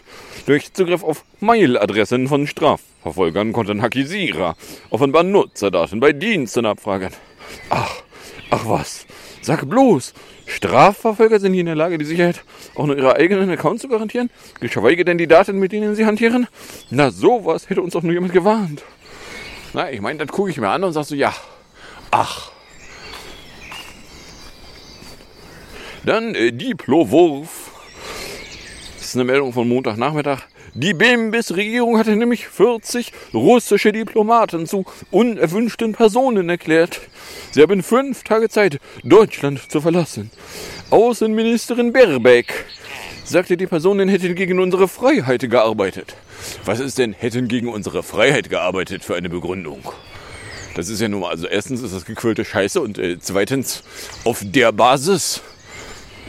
Durch 0.46 0.74
Zugriff 0.74 1.04
auf 1.04 1.26
Mailadressen 1.40 2.28
von 2.28 2.48
Strafverfolgern 2.48 3.52
konnten 3.52 3.82
Hackisierer 3.82 4.56
offenbar 4.90 5.24
Nutzerdaten 5.24 6.00
bei 6.00 6.14
Diensten 6.14 6.66
abfragen. 6.66 7.12
Ach, 7.70 8.04
ach 8.52 8.66
was. 8.66 9.06
Sag 9.42 9.68
bloß, 9.68 10.14
Strafverfolger 10.46 11.40
sind 11.40 11.54
hier 11.54 11.62
in 11.62 11.66
der 11.66 11.76
Lage, 11.76 11.98
die 11.98 12.06
Sicherheit 12.06 12.44
auch 12.76 12.86
nur 12.86 12.96
ihrer 12.96 13.16
eigenen 13.16 13.50
Accounts 13.50 13.82
zu 13.82 13.88
garantieren? 13.88 14.30
Geschweige 14.60 15.04
denn 15.04 15.18
die 15.18 15.28
Daten, 15.28 15.58
mit 15.58 15.72
denen 15.72 15.96
sie 15.96 16.06
hantieren? 16.06 16.48
Na, 16.92 17.10
sowas 17.10 17.68
hätte 17.70 17.82
uns 17.82 17.94
doch 17.94 18.04
nur 18.04 18.14
jemand 18.14 18.34
gewarnt. 18.34 18.84
Na, 19.74 19.90
ich 19.90 20.00
meine, 20.00 20.20
dann 20.20 20.28
gucke 20.28 20.52
ich 20.52 20.58
mir 20.58 20.70
an 20.70 20.84
und 20.84 20.94
sag 20.94 21.06
so, 21.06 21.16
ja, 21.16 21.34
ach. 22.12 22.52
Dann 26.06 26.36
äh, 26.36 26.52
Diplo 26.52 27.10
Wurf. 27.10 27.72
ist 29.00 29.16
eine 29.16 29.24
Meldung 29.24 29.54
von 29.54 29.68
Montagnachmittag. 29.68 30.51
Die 30.74 30.94
BMWs-Regierung 30.94 31.98
hatte 31.98 32.16
nämlich 32.16 32.48
40 32.48 33.12
russische 33.34 33.92
Diplomaten 33.92 34.66
zu 34.68 34.86
unerwünschten 35.12 35.92
Personen 35.92 36.50
erklärt. 36.50 37.02
Sie 37.52 37.62
haben 37.62 37.84
fünf 37.84 38.24
Tage 38.24 38.48
Zeit, 38.48 38.80
Deutschland 39.04 39.70
zu 39.70 39.82
verlassen. 39.82 40.32
Außenministerin 40.90 41.92
Baerbeck 41.92 42.66
sagte, 43.26 43.58
die 43.58 43.68
Personen 43.68 44.08
hätten 44.08 44.34
gegen 44.34 44.60
unsere 44.60 44.88
Freiheit 44.88 45.50
gearbeitet. 45.50 46.16
Was 46.64 46.80
ist 46.80 46.98
denn 46.98 47.12
hätten 47.12 47.50
gegen 47.50 47.68
unsere 47.68 48.02
Freiheit 48.02 48.50
gearbeitet 48.50 49.04
für 49.04 49.16
eine 49.16 49.28
Begründung? 49.28 49.84
Das 50.76 50.88
ist 50.88 51.02
ja 51.02 51.10
nun 51.10 51.20
mal, 51.20 51.32
also 51.32 51.48
erstens 51.48 51.82
ist 51.82 51.94
das 51.94 52.06
gequillte 52.06 52.46
Scheiße 52.46 52.80
und 52.80 52.98
äh, 52.98 53.20
zweitens 53.20 53.84
auf 54.24 54.42
der 54.42 54.72
Basis 54.72 55.42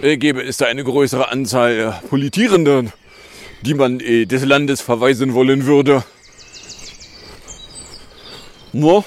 äh, 0.03 0.17
gäbe 0.17 0.43
es 0.43 0.57
da 0.57 0.67
eine 0.67 0.83
größere 0.83 1.31
Anzahl 1.31 1.79
äh, 2.03 2.09
Politierenden, 2.09 2.93
die 3.63 3.75
man 3.75 4.01
äh, 4.01 4.27
des 4.27 4.45
Landes 4.45 4.81
verweisen 4.81 5.35
wollen 5.35 5.67
würde. 5.67 6.05
No? 8.73 9.05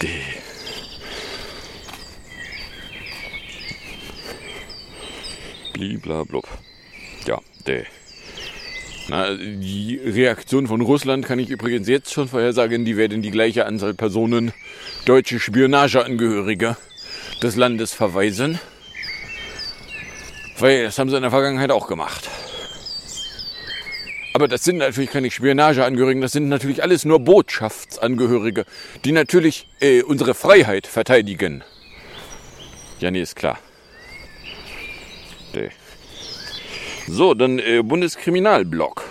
Die. 0.00 0.08
Bliblablub. 5.72 6.46
Ja, 7.26 7.40
der. 7.66 7.84
Na, 9.08 9.34
die 9.34 10.00
Reaktion 10.02 10.66
von 10.66 10.80
Russland 10.80 11.26
kann 11.26 11.38
ich 11.38 11.50
übrigens 11.50 11.88
jetzt 11.88 12.12
schon 12.12 12.28
vorhersagen, 12.28 12.86
die 12.86 12.96
werden 12.96 13.20
die 13.20 13.30
gleiche 13.30 13.66
Anzahl 13.66 13.92
Personen, 13.92 14.52
deutsche 15.04 15.38
Spionageangehörige 15.38 16.76
des 17.42 17.56
Landes 17.56 17.92
verweisen. 17.92 18.58
Weil 20.58 20.84
das 20.84 20.98
haben 20.98 21.10
sie 21.10 21.16
in 21.16 21.22
der 21.22 21.30
Vergangenheit 21.30 21.70
auch 21.70 21.86
gemacht. 21.86 22.30
Aber 24.36 24.48
das 24.48 24.64
sind 24.64 24.78
natürlich 24.78 25.10
keine 25.10 25.30
Spionageangehörigen, 25.30 26.20
das 26.20 26.32
sind 26.32 26.48
natürlich 26.48 26.82
alles 26.82 27.04
nur 27.04 27.20
Botschaftsangehörige, 27.20 28.64
die 29.04 29.12
natürlich 29.12 29.68
äh, 29.80 30.02
unsere 30.02 30.34
Freiheit 30.34 30.88
verteidigen. 30.88 31.62
Ja, 32.98 33.12
nee, 33.12 33.22
ist 33.22 33.36
klar. 33.36 33.60
Nee. 35.54 35.70
So, 37.06 37.34
dann 37.34 37.60
äh, 37.60 37.82
Bundeskriminalblock. 37.84 39.04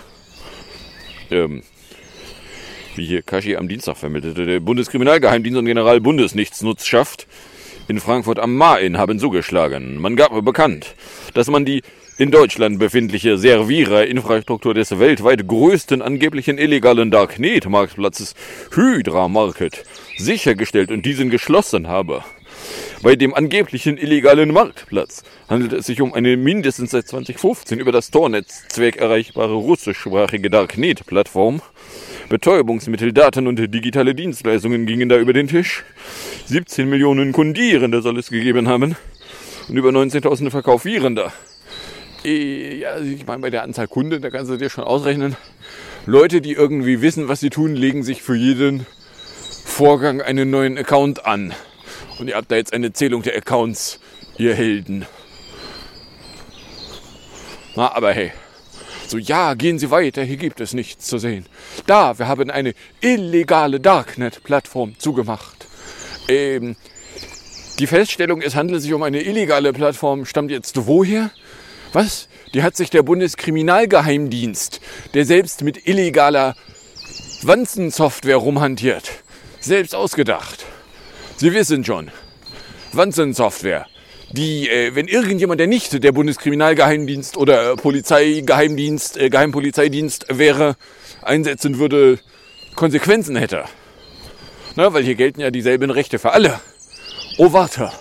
Ähm, 1.30 1.62
wie 2.94 3.06
hier 3.06 3.22
Kashi 3.22 3.56
am 3.56 3.66
Dienstag 3.66 3.96
vermittelte. 3.96 4.44
Der 4.44 4.60
Bundeskriminalgeheimdienst 4.60 5.58
und 5.58 5.64
Generalbundesnichtsnutzschaft 5.64 7.26
in 7.88 7.98
Frankfurt 7.98 8.38
am 8.38 8.56
Main 8.56 8.98
haben 8.98 9.18
zugeschlagen. 9.18 9.98
Man 10.02 10.16
gab 10.16 10.38
bekannt, 10.44 10.94
dass 11.32 11.48
man 11.48 11.64
die 11.64 11.82
in 12.16 12.30
Deutschland 12.30 12.78
befindliche 12.78 13.36
Servierer-Infrastruktur 13.38 14.72
des 14.72 14.98
weltweit 15.00 15.48
größten 15.48 16.00
angeblichen 16.00 16.58
illegalen 16.58 17.10
Darknet-Marktplatzes 17.10 18.34
Hydra 18.72 19.26
Market 19.26 19.82
sichergestellt 20.16 20.92
und 20.92 21.04
diesen 21.04 21.28
geschlossen 21.28 21.88
habe. 21.88 22.22
Bei 23.02 23.16
dem 23.16 23.34
angeblichen 23.34 23.98
illegalen 23.98 24.52
Marktplatz 24.52 25.24
handelt 25.48 25.72
es 25.72 25.86
sich 25.86 26.00
um 26.00 26.14
eine 26.14 26.36
mindestens 26.36 26.92
seit 26.92 27.08
2015 27.08 27.80
über 27.80 27.90
das 27.90 28.12
Tor-Netzwerk 28.12 28.96
erreichbare 28.96 29.54
russischsprachige 29.54 30.50
Darknet-Plattform. 30.50 31.62
Betäubungsmittel, 32.28 33.12
Daten 33.12 33.48
und 33.48 33.56
digitale 33.56 34.14
Dienstleistungen 34.14 34.86
gingen 34.86 35.08
da 35.08 35.18
über 35.18 35.32
den 35.32 35.48
Tisch. 35.48 35.82
17 36.46 36.88
Millionen 36.88 37.32
Kundierende 37.32 38.02
soll 38.02 38.18
es 38.18 38.30
gegeben 38.30 38.68
haben 38.68 38.94
und 39.68 39.76
über 39.76 39.90
19.000 39.90 40.50
Verkaufierende. 40.50 41.32
Eh, 42.24 42.78
Ja, 42.78 42.98
ich 42.98 43.26
meine, 43.26 43.40
bei 43.42 43.50
der 43.50 43.62
Anzahl 43.62 43.88
Kunden, 43.88 44.20
da 44.22 44.30
kannst 44.30 44.50
du 44.50 44.56
dir 44.56 44.70
schon 44.70 44.84
ausrechnen. 44.84 45.36
Leute, 46.06 46.40
die 46.40 46.52
irgendwie 46.52 47.00
wissen, 47.00 47.28
was 47.28 47.40
sie 47.40 47.50
tun, 47.50 47.74
legen 47.74 48.02
sich 48.02 48.22
für 48.22 48.34
jeden 48.34 48.86
Vorgang 49.64 50.20
einen 50.20 50.50
neuen 50.50 50.76
Account 50.78 51.26
an. 51.26 51.54
Und 52.18 52.28
ihr 52.28 52.36
habt 52.36 52.50
da 52.50 52.56
jetzt 52.56 52.72
eine 52.72 52.92
Zählung 52.92 53.22
der 53.22 53.36
Accounts, 53.36 53.98
ihr 54.36 54.54
Helden. 54.54 55.06
Na, 57.74 57.94
aber 57.94 58.12
hey. 58.12 58.32
So, 59.06 59.18
ja, 59.18 59.54
gehen 59.54 59.78
Sie 59.78 59.90
weiter, 59.90 60.22
hier 60.22 60.36
gibt 60.38 60.60
es 60.60 60.72
nichts 60.72 61.06
zu 61.06 61.18
sehen. 61.18 61.46
Da, 61.86 62.18
wir 62.18 62.26
haben 62.26 62.50
eine 62.50 62.74
illegale 63.00 63.80
Darknet-Plattform 63.80 64.98
zugemacht. 64.98 65.66
Ähm, 66.28 66.76
die 67.78 67.86
Feststellung, 67.86 68.40
es 68.40 68.54
handelt 68.54 68.80
sich 68.80 68.94
um 68.94 69.02
eine 69.02 69.22
illegale 69.22 69.72
Plattform, 69.72 70.24
stammt 70.24 70.50
jetzt 70.50 70.86
woher? 70.86 71.30
Was? 71.94 72.28
Die 72.54 72.64
hat 72.64 72.76
sich 72.76 72.90
der 72.90 73.04
Bundeskriminalgeheimdienst, 73.04 74.80
der 75.14 75.24
selbst 75.24 75.62
mit 75.62 75.86
illegaler 75.86 76.56
Wanzensoftware 77.42 78.36
rumhantiert, 78.36 79.08
selbst 79.60 79.94
ausgedacht. 79.94 80.66
Sie 81.36 81.54
wissen 81.54 81.84
schon, 81.84 82.10
Wanzensoftware, 82.92 83.86
die, 84.32 84.68
äh, 84.68 84.96
wenn 84.96 85.06
irgendjemand, 85.06 85.60
der 85.60 85.68
nicht 85.68 86.02
der 86.02 86.10
Bundeskriminalgeheimdienst 86.10 87.36
oder 87.36 87.72
äh, 87.72 87.76
Polizeigeheimdienst, 87.76 89.16
äh, 89.16 89.30
Geheimpolizeidienst 89.30 90.26
wäre, 90.30 90.74
einsetzen 91.22 91.78
würde, 91.78 92.18
Konsequenzen 92.74 93.36
hätte. 93.36 93.66
Na, 94.74 94.92
weil 94.92 95.04
hier 95.04 95.14
gelten 95.14 95.40
ja 95.40 95.52
dieselben 95.52 95.92
Rechte 95.92 96.18
für 96.18 96.32
alle. 96.32 96.58
Oh, 97.38 97.52
warte. 97.52 97.92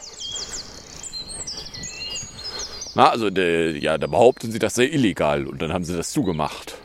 Na, 2.95 3.10
also, 3.10 3.29
der, 3.29 3.71
ja, 3.77 3.97
da 3.97 4.08
behaupten 4.08 4.51
sie, 4.51 4.60
das 4.60 4.75
sei 4.75 4.86
illegal 4.86 5.47
und 5.47 5.62
dann 5.62 5.73
haben 5.73 5.84
sie 5.84 5.95
das 5.95 6.12
zugemacht. 6.12 6.75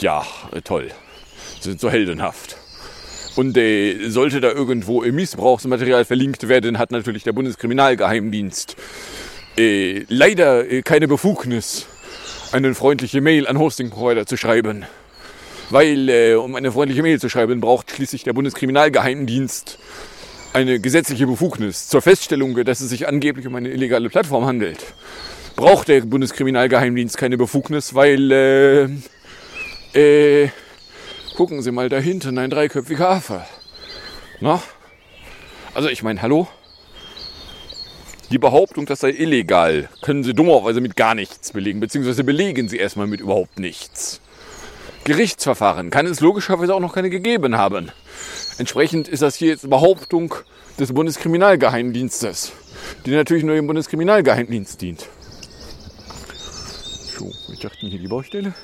Ja, 0.00 0.26
äh, 0.52 0.60
toll. 0.60 0.90
Sie 1.60 1.70
sind 1.70 1.80
so 1.80 1.90
heldenhaft. 1.90 2.56
Und 3.36 3.56
äh, 3.56 4.08
sollte 4.08 4.40
da 4.40 4.50
irgendwo 4.50 5.02
Missbrauchsmaterial 5.02 6.04
verlinkt 6.04 6.48
werden, 6.48 6.78
hat 6.78 6.90
natürlich 6.90 7.22
der 7.22 7.32
Bundeskriminalgeheimdienst 7.32 8.76
äh, 9.56 10.04
leider 10.08 10.70
äh, 10.70 10.82
keine 10.82 11.08
Befugnis, 11.08 11.86
eine 12.52 12.74
freundliche 12.74 13.20
Mail 13.20 13.46
an 13.46 13.58
Hosting-Provider 13.58 14.26
zu 14.26 14.36
schreiben. 14.36 14.84
Weil, 15.70 16.08
äh, 16.08 16.34
um 16.34 16.54
eine 16.56 16.72
freundliche 16.72 17.02
Mail 17.02 17.20
zu 17.20 17.28
schreiben, 17.28 17.60
braucht 17.60 17.92
schließlich 17.92 18.24
der 18.24 18.32
Bundeskriminalgeheimdienst 18.32 19.78
eine 20.52 20.80
gesetzliche 20.80 21.26
Befugnis 21.26 21.88
zur 21.88 22.02
Feststellung, 22.02 22.56
dass 22.64 22.80
es 22.80 22.90
sich 22.90 23.06
angeblich 23.06 23.46
um 23.46 23.54
eine 23.54 23.68
illegale 23.68 24.08
Plattform 24.08 24.46
handelt. 24.46 24.78
Braucht 25.60 25.88
der 25.88 26.00
Bundeskriminalgeheimdienst 26.00 27.18
keine 27.18 27.36
Befugnis, 27.36 27.94
weil, 27.94 28.32
äh, 28.32 28.84
äh, 29.92 30.48
gucken 31.36 31.60
Sie 31.60 31.70
mal 31.70 31.90
da 31.90 31.98
hinten, 31.98 32.38
ein 32.38 32.48
dreiköpfiger 32.48 33.10
Affe. 33.10 33.44
Na? 34.40 34.62
Also 35.74 35.90
ich 35.90 36.02
meine, 36.02 36.22
hallo? 36.22 36.48
Die 38.30 38.38
Behauptung, 38.38 38.86
das 38.86 39.00
sei 39.00 39.10
illegal, 39.10 39.90
können 40.00 40.24
Sie 40.24 40.32
dummerweise 40.32 40.80
mit 40.80 40.96
gar 40.96 41.14
nichts 41.14 41.52
belegen, 41.52 41.78
beziehungsweise 41.78 42.24
belegen 42.24 42.70
Sie 42.70 42.78
erstmal 42.78 43.06
mit 43.06 43.20
überhaupt 43.20 43.58
nichts. 43.58 44.22
Gerichtsverfahren 45.04 45.90
kann 45.90 46.06
es 46.06 46.20
logischerweise 46.20 46.74
auch 46.74 46.80
noch 46.80 46.94
keine 46.94 47.10
gegeben 47.10 47.58
haben. 47.58 47.92
Entsprechend 48.56 49.08
ist 49.08 49.20
das 49.20 49.34
hier 49.34 49.48
jetzt 49.48 49.68
Behauptung 49.68 50.34
des 50.78 50.94
Bundeskriminalgeheimdienstes, 50.94 52.52
die 53.04 53.10
natürlich 53.10 53.44
nur 53.44 53.56
dem 53.56 53.66
Bundeskriminalgeheimdienst 53.66 54.80
dient. 54.80 55.06
So, 57.20 57.30
ich 57.52 57.58
dachte 57.60 57.86
hier 57.86 57.98
die 57.98 58.08
Baustelle. 58.08 58.54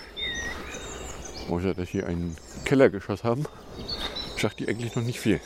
Außer 1.51 1.75
dass 1.75 1.91
hier 1.91 2.07
ein 2.07 2.35
Kellergeschoss 2.65 3.23
haben, 3.23 3.45
sagt 4.41 4.61
die 4.61 4.67
eigentlich 4.67 4.97
noch 4.97 5.03
nicht 5.03 5.21
viel. 5.21 5.43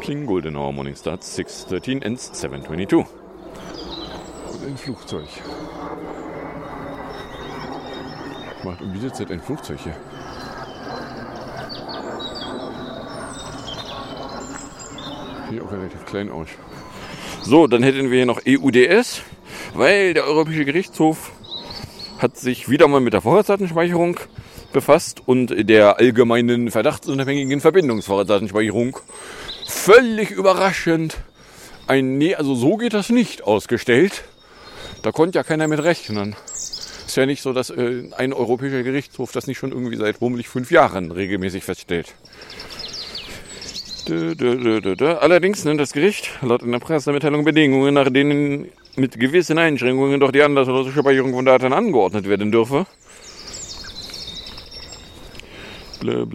Kling 0.00 0.26
Goldenauer 0.26 0.72
Morning 0.72 0.94
Start 0.94 1.24
613 1.24 2.02
ends 2.02 2.40
722. 2.40 2.98
Und 4.52 4.64
ein 4.64 4.76
Flugzeug. 4.76 5.26
Macht 8.62 8.80
um 8.80 8.92
diese 8.92 9.12
Zeit 9.12 9.32
ein 9.32 9.40
Flugzeug 9.40 9.80
hier. 9.82 9.96
Sieht 15.50 15.60
auch 15.60 15.72
relativ 15.72 16.06
klein 16.06 16.30
aus. 16.30 16.46
So, 17.42 17.66
dann 17.66 17.82
hätten 17.82 18.08
wir 18.08 18.18
hier 18.18 18.26
noch 18.26 18.40
EUDS, 18.46 19.22
weil 19.74 20.14
der 20.14 20.24
Europäische 20.24 20.64
Gerichtshof 20.64 21.32
hat 22.18 22.36
sich 22.36 22.68
wieder 22.68 22.88
mal 22.88 23.00
mit 23.00 23.12
der 23.12 23.20
Vorratsdatenspeicherung 23.20 24.18
befasst 24.72 25.22
und 25.26 25.68
der 25.68 25.98
allgemeinen 25.98 26.70
verdachtsunabhängigen 26.70 27.60
Verbindungsvorratsdatenspeicherung 27.60 28.98
völlig 29.66 30.30
überraschend 30.30 31.18
ein 31.86 32.18
Nee, 32.18 32.34
also 32.34 32.54
so 32.54 32.76
geht 32.76 32.94
das 32.94 33.10
nicht 33.10 33.44
ausgestellt. 33.44 34.24
Da 35.02 35.12
konnte 35.12 35.38
ja 35.38 35.42
keiner 35.42 35.68
mit 35.68 35.82
rechnen. 35.82 36.34
Ist 37.06 37.16
ja 37.16 37.26
nicht 37.26 37.42
so, 37.42 37.52
dass 37.52 37.70
äh, 37.70 38.04
ein 38.16 38.32
europäischer 38.32 38.82
Gerichtshof 38.82 39.32
das 39.32 39.46
nicht 39.46 39.58
schon 39.58 39.72
irgendwie 39.72 39.96
seit 39.96 40.18
bummelig 40.18 40.48
fünf 40.48 40.70
Jahren 40.70 41.10
regelmäßig 41.10 41.62
feststellt. 41.62 42.14
Allerdings 44.08 45.64
nennt 45.64 45.80
das 45.80 45.92
Gericht 45.92 46.30
laut 46.42 46.62
einer 46.62 46.80
Pressemitteilung 46.80 47.44
Bedingungen, 47.44 47.94
nach 47.94 48.10
denen 48.10 48.68
mit 48.96 49.18
gewissen 49.18 49.58
Einschränkungen 49.58 50.20
doch 50.20 50.32
die 50.32 50.42
anlasslose 50.42 50.92
Speicherung 50.92 51.32
von 51.32 51.44
Daten 51.44 51.72
angeordnet 51.72 52.28
werden 52.28 52.52
dürfe. 52.52 52.86
Blö. 56.00 56.26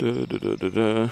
Dö, 0.00 0.26
dö, 0.26 0.38
dö, 0.38 0.56
dö, 0.56 0.70
dö. 0.70 1.08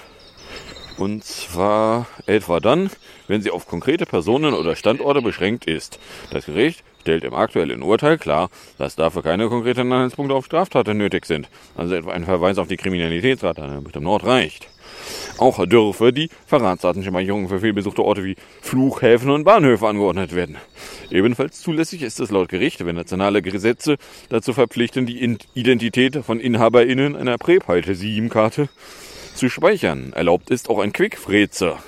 Und 0.97 1.23
zwar 1.23 2.07
etwa 2.25 2.59
dann, 2.59 2.89
wenn 3.27 3.41
sie 3.41 3.51
auf 3.51 3.67
konkrete 3.67 4.05
Personen 4.05 4.53
oder 4.53 4.75
Standorte 4.75 5.21
beschränkt 5.21 5.65
ist. 5.65 5.99
Das 6.31 6.45
Gericht 6.45 6.83
stellt 7.01 7.23
im 7.23 7.33
aktuellen 7.33 7.81
Urteil 7.81 8.17
klar, 8.17 8.49
dass 8.77 8.95
dafür 8.95 9.23
keine 9.23 9.47
konkreten 9.49 9.91
Anhaltspunkte 9.91 10.35
auf 10.35 10.45
Straftaten 10.45 10.97
nötig 10.97 11.25
sind. 11.25 11.49
Also 11.75 11.95
etwa 11.95 12.11
ein 12.11 12.25
Verweis 12.25 12.57
auf 12.57 12.67
die 12.67 12.77
Kriminalitätsrate 12.77 13.63
an 13.63 13.71
einem 13.71 13.83
bestimmten 13.83 14.07
Ort 14.07 14.25
reicht. 14.25 14.67
Auch 15.41 15.65
dürfe 15.65 16.13
die 16.13 16.29
Verratsdatenspeicherung 16.45 17.49
für 17.49 17.61
vielbesuchte 17.61 18.03
Orte 18.03 18.23
wie 18.23 18.35
Flughäfen 18.61 19.31
und 19.31 19.43
Bahnhöfe 19.43 19.87
angeordnet 19.87 20.35
werden. 20.35 20.57
Ebenfalls 21.09 21.61
zulässig 21.61 22.03
ist 22.03 22.19
es 22.19 22.29
laut 22.29 22.47
Gericht, 22.47 22.85
wenn 22.85 22.95
nationale 22.95 23.41
Gesetze 23.41 23.97
dazu 24.29 24.53
verpflichten, 24.53 25.07
die 25.07 25.37
Identität 25.55 26.17
von 26.23 26.39
InhaberInnen 26.39 27.15
einer 27.15 27.39
Präpalte-SIM-Karte 27.39 28.69
zu 29.33 29.49
speichern. 29.49 30.13
Erlaubt 30.13 30.51
ist 30.51 30.69
auch 30.69 30.77
ein 30.77 30.93
Quickfräzer. 30.93 31.79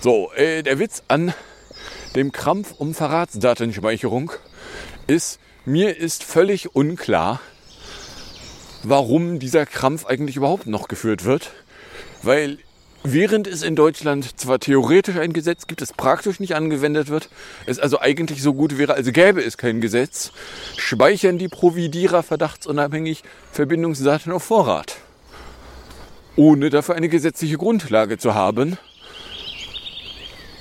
So, 0.00 0.32
äh, 0.32 0.62
der 0.62 0.78
Witz 0.78 1.02
an 1.08 1.34
dem 2.16 2.32
Krampf 2.32 2.72
um 2.78 2.94
Verratsdatenspeicherung 2.94 4.32
ist, 5.06 5.40
mir 5.66 5.98
ist 5.98 6.24
völlig 6.24 6.74
unklar, 6.74 7.42
warum 8.82 9.40
dieser 9.40 9.66
Krampf 9.66 10.06
eigentlich 10.06 10.36
überhaupt 10.36 10.66
noch 10.66 10.88
geführt 10.88 11.26
wird. 11.26 11.52
Weil 12.22 12.58
während 13.02 13.48
es 13.48 13.62
in 13.62 13.74
Deutschland 13.74 14.38
zwar 14.38 14.60
theoretisch 14.60 15.16
ein 15.16 15.32
Gesetz 15.32 15.66
gibt, 15.66 15.82
es 15.82 15.92
praktisch 15.92 16.38
nicht 16.38 16.54
angewendet 16.54 17.08
wird, 17.08 17.28
es 17.66 17.80
also 17.80 18.00
eigentlich 18.00 18.42
so 18.42 18.54
gut 18.54 18.78
wäre, 18.78 18.94
als 18.94 19.12
gäbe 19.12 19.42
es 19.42 19.56
kein 19.56 19.80
Gesetz, 19.80 20.30
speichern 20.76 21.38
die 21.38 21.48
Providierer 21.48 22.22
verdachtsunabhängig 22.22 23.24
Verbindungsdaten 23.50 24.32
auf 24.32 24.44
Vorrat. 24.44 24.98
Ohne 26.36 26.70
dafür 26.70 26.94
eine 26.94 27.08
gesetzliche 27.08 27.58
Grundlage 27.58 28.18
zu 28.18 28.34
haben, 28.34 28.78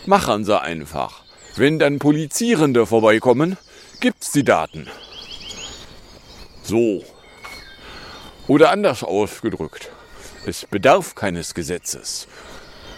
machen 0.06 0.44
sie 0.44 0.60
einfach. 0.60 1.24
Wenn 1.56 1.80
dann 1.80 2.00
Polizierende 2.00 2.86
vorbeikommen, 2.86 3.58
gibt's 4.00 4.32
die 4.32 4.44
Daten. 4.44 4.88
So. 6.64 7.04
Oder 8.48 8.72
anders 8.72 9.04
ausgedrückt. 9.04 9.92
Es 10.44 10.66
bedarf 10.66 11.14
keines 11.14 11.54
Gesetzes. 11.54 12.28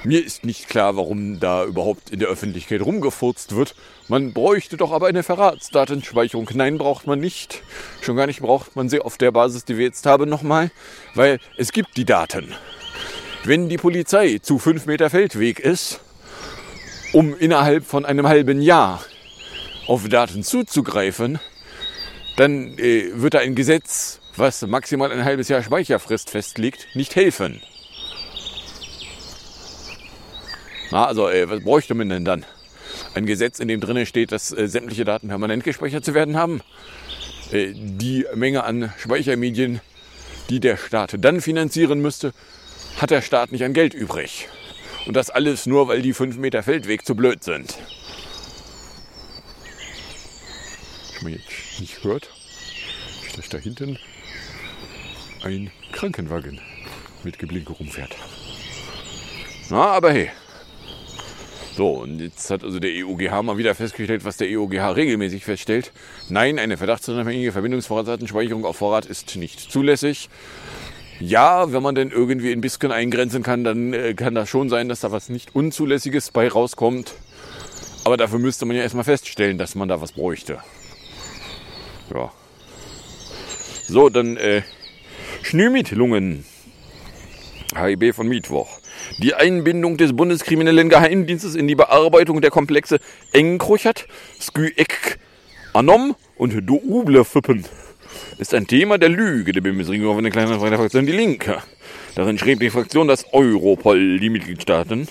Mir 0.05 0.25
ist 0.25 0.45
nicht 0.45 0.69
klar, 0.69 0.95
warum 0.95 1.39
da 1.39 1.65
überhaupt 1.65 2.09
in 2.09 2.19
der 2.19 2.29
Öffentlichkeit 2.29 2.81
rumgefurzt 2.81 3.55
wird. 3.55 3.75
Man 4.07 4.33
bräuchte 4.33 4.77
doch 4.77 4.91
aber 4.91 5.07
eine 5.07 5.23
Verratsdatenspeicherung. 5.23 6.49
Nein, 6.53 6.77
braucht 6.77 7.05
man 7.05 7.19
nicht. 7.19 7.61
Schon 8.01 8.15
gar 8.15 8.27
nicht 8.27 8.41
braucht 8.41 8.75
man 8.75 8.87
sie 8.87 9.01
auf 9.01 9.17
der 9.17 9.31
Basis, 9.31 9.65
die 9.65 9.77
wir 9.77 9.85
jetzt 9.85 10.05
haben, 10.05 10.29
nochmal. 10.29 10.71
Weil 11.15 11.39
es 11.57 11.73
gibt 11.73 11.97
die 11.97 12.05
Daten. 12.05 12.53
Wenn 13.43 13.67
die 13.67 13.77
Polizei 13.77 14.39
zu 14.41 14.57
fünf 14.57 14.85
Meter 14.85 15.09
Feldweg 15.09 15.59
ist, 15.59 15.99
um 17.11 17.37
innerhalb 17.37 17.85
von 17.85 18.05
einem 18.05 18.27
halben 18.27 18.61
Jahr 18.61 19.03
auf 19.87 20.07
Daten 20.07 20.43
zuzugreifen, 20.43 21.39
dann 22.37 22.77
äh, 22.77 23.09
wird 23.13 23.33
da 23.33 23.39
ein 23.39 23.55
Gesetz, 23.55 24.19
was 24.37 24.65
maximal 24.65 25.11
ein 25.11 25.23
halbes 25.25 25.47
Jahr 25.47 25.61
Speicherfrist 25.61 26.29
festlegt, 26.29 26.87
nicht 26.95 27.15
helfen. 27.15 27.61
Na, 30.91 31.05
also, 31.05 31.29
äh, 31.29 31.49
was 31.49 31.63
bräuchte 31.63 31.93
man 31.93 32.09
denn 32.09 32.25
dann? 32.25 32.45
Ein 33.15 33.25
Gesetz, 33.25 33.59
in 33.59 33.67
dem 33.67 33.79
drinnen 33.79 34.05
steht, 34.05 34.31
dass 34.31 34.51
äh, 34.51 34.67
sämtliche 34.67 35.05
Daten 35.05 35.27
permanent 35.27 35.63
gespeichert 35.63 36.05
zu 36.05 36.13
werden 36.13 36.35
haben? 36.37 36.61
Äh, 37.51 37.73
die 37.73 38.25
Menge 38.35 38.63
an 38.63 38.93
Speichermedien, 38.97 39.81
die 40.49 40.59
der 40.59 40.77
Staat 40.77 41.15
dann 41.19 41.41
finanzieren 41.41 42.01
müsste, 42.01 42.33
hat 42.97 43.11
der 43.11 43.21
Staat 43.21 43.51
nicht 43.51 43.63
an 43.63 43.73
Geld 43.73 43.93
übrig. 43.93 44.47
Und 45.05 45.15
das 45.15 45.29
alles 45.29 45.65
nur, 45.65 45.87
weil 45.87 46.01
die 46.01 46.13
5 46.13 46.37
Meter 46.37 46.63
Feldweg 46.63 47.05
zu 47.05 47.15
blöd 47.15 47.43
sind. 47.43 47.75
Was 51.13 51.21
man 51.21 51.33
jetzt 51.33 51.79
nicht 51.79 52.03
hört, 52.03 52.29
ist, 53.37 53.53
da 53.53 53.57
hinten 53.57 53.97
ein 55.43 55.71
Krankenwagen 55.91 56.59
mit 57.23 57.39
Geblinke 57.39 57.73
rumfährt. 57.73 58.15
Na, 59.69 59.91
aber 59.91 60.11
hey. 60.11 60.29
So, 61.75 61.89
und 62.01 62.19
jetzt 62.19 62.49
hat 62.51 62.63
also 62.63 62.79
der 62.79 62.91
EUGH 62.91 63.41
mal 63.41 63.57
wieder 63.57 63.73
festgestellt, 63.73 64.25
was 64.25 64.37
der 64.37 64.47
EUGH 64.47 64.95
regelmäßig 64.95 65.43
feststellt. 65.43 65.91
Nein, 66.29 66.59
eine 66.59 66.77
verdachtsunabhängige 66.77 67.51
Verbindungsvorratsdatenspeicherung 67.51 68.63
auf 68.63 68.77
Vorrat 68.77 69.05
ist 69.05 69.35
nicht 69.35 69.71
zulässig. 69.71 70.29
Ja, 71.19 71.71
wenn 71.73 71.81
man 71.81 71.95
denn 71.95 72.11
irgendwie 72.11 72.51
ein 72.51 72.61
bisschen 72.61 72.91
eingrenzen 72.91 73.43
kann, 73.43 73.63
dann 73.63 73.93
äh, 73.93 74.13
kann 74.13 74.35
das 74.35 74.49
schon 74.49 74.69
sein, 74.69 74.89
dass 74.89 74.99
da 74.99 75.11
was 75.11 75.29
nicht 75.29 75.55
Unzulässiges 75.55 76.31
bei 76.31 76.47
rauskommt. 76.47 77.13
Aber 78.03 78.17
dafür 78.17 78.39
müsste 78.39 78.65
man 78.65 78.75
ja 78.75 78.83
erstmal 78.83 79.05
feststellen, 79.05 79.57
dass 79.57 79.75
man 79.75 79.87
da 79.87 80.01
was 80.01 80.11
bräuchte. 80.11 80.59
Ja. 82.13 82.31
So, 83.87 84.09
dann 84.09 84.37
äh, 84.37 84.63
Schnürmittlungen. 85.43 86.45
HIB 87.75 88.15
von 88.15 88.27
Mittwoch. 88.27 88.79
Die 89.17 89.33
Einbindung 89.33 89.97
des 89.97 90.15
Bundeskriminellen 90.15 90.89
Geheimdienstes 90.89 91.55
in 91.55 91.67
die 91.67 91.75
Bearbeitung 91.75 92.39
der 92.41 92.49
Komplexe 92.49 92.99
Engkruchert, 93.33 94.07
Skyeck, 94.39 95.19
Anom 95.73 96.15
und 96.37 96.53
Double-Fippen 96.69 97.65
ist 98.37 98.53
ein 98.53 98.67
Thema 98.67 98.97
der 98.97 99.09
Lüge 99.09 99.51
der 99.51 99.61
Bundesregierung 99.61 100.13
auf 100.13 100.17
eine 100.17 100.29
kleine 100.29 100.57
Fraktion 100.59 101.05
Die 101.05 101.11
Linke. 101.11 101.57
Darin 102.15 102.37
schrieb 102.37 102.59
die 102.59 102.69
Fraktion, 102.69 103.07
dass 103.07 103.25
Europol 103.33 104.19
die 104.19 104.29
Mitgliedstaaten 104.29 105.07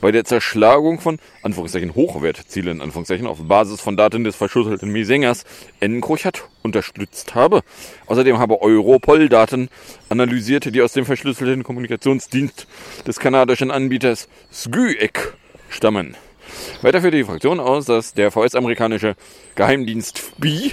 bei 0.00 0.12
der 0.12 0.24
Zerschlagung 0.24 1.00
von 1.00 1.18
Anführungszeichen 1.42 1.94
Hochwertzielen 1.94 2.80
Anführungszeichen 2.80 3.26
auf 3.26 3.38
Basis 3.46 3.80
von 3.80 3.96
Daten 3.96 4.24
des 4.24 4.36
verschusselten 4.36 4.90
Misängers 4.90 5.44
N. 5.80 6.00
Kruchert 6.00 6.48
unterstützt 6.62 7.34
habe. 7.34 7.62
Außerdem 8.06 8.38
habe 8.38 8.60
Europol 8.60 9.28
Daten 9.28 9.68
analysiert, 10.08 10.74
die 10.74 10.82
aus 10.82 10.92
dem 10.92 11.04
verschlüsselten 11.04 11.62
Kommunikationsdienst 11.62 12.66
des 13.06 13.18
kanadischen 13.18 13.70
Anbieters 13.70 14.28
Skyek 14.52 15.34
stammen. 15.68 16.16
Weiter 16.82 17.00
führte 17.00 17.16
die 17.16 17.24
Fraktion 17.24 17.60
aus, 17.60 17.86
dass 17.86 18.14
der 18.14 18.30
VS-amerikanische 18.30 19.14
Geheimdienst 19.54 20.18
FBI 20.18 20.72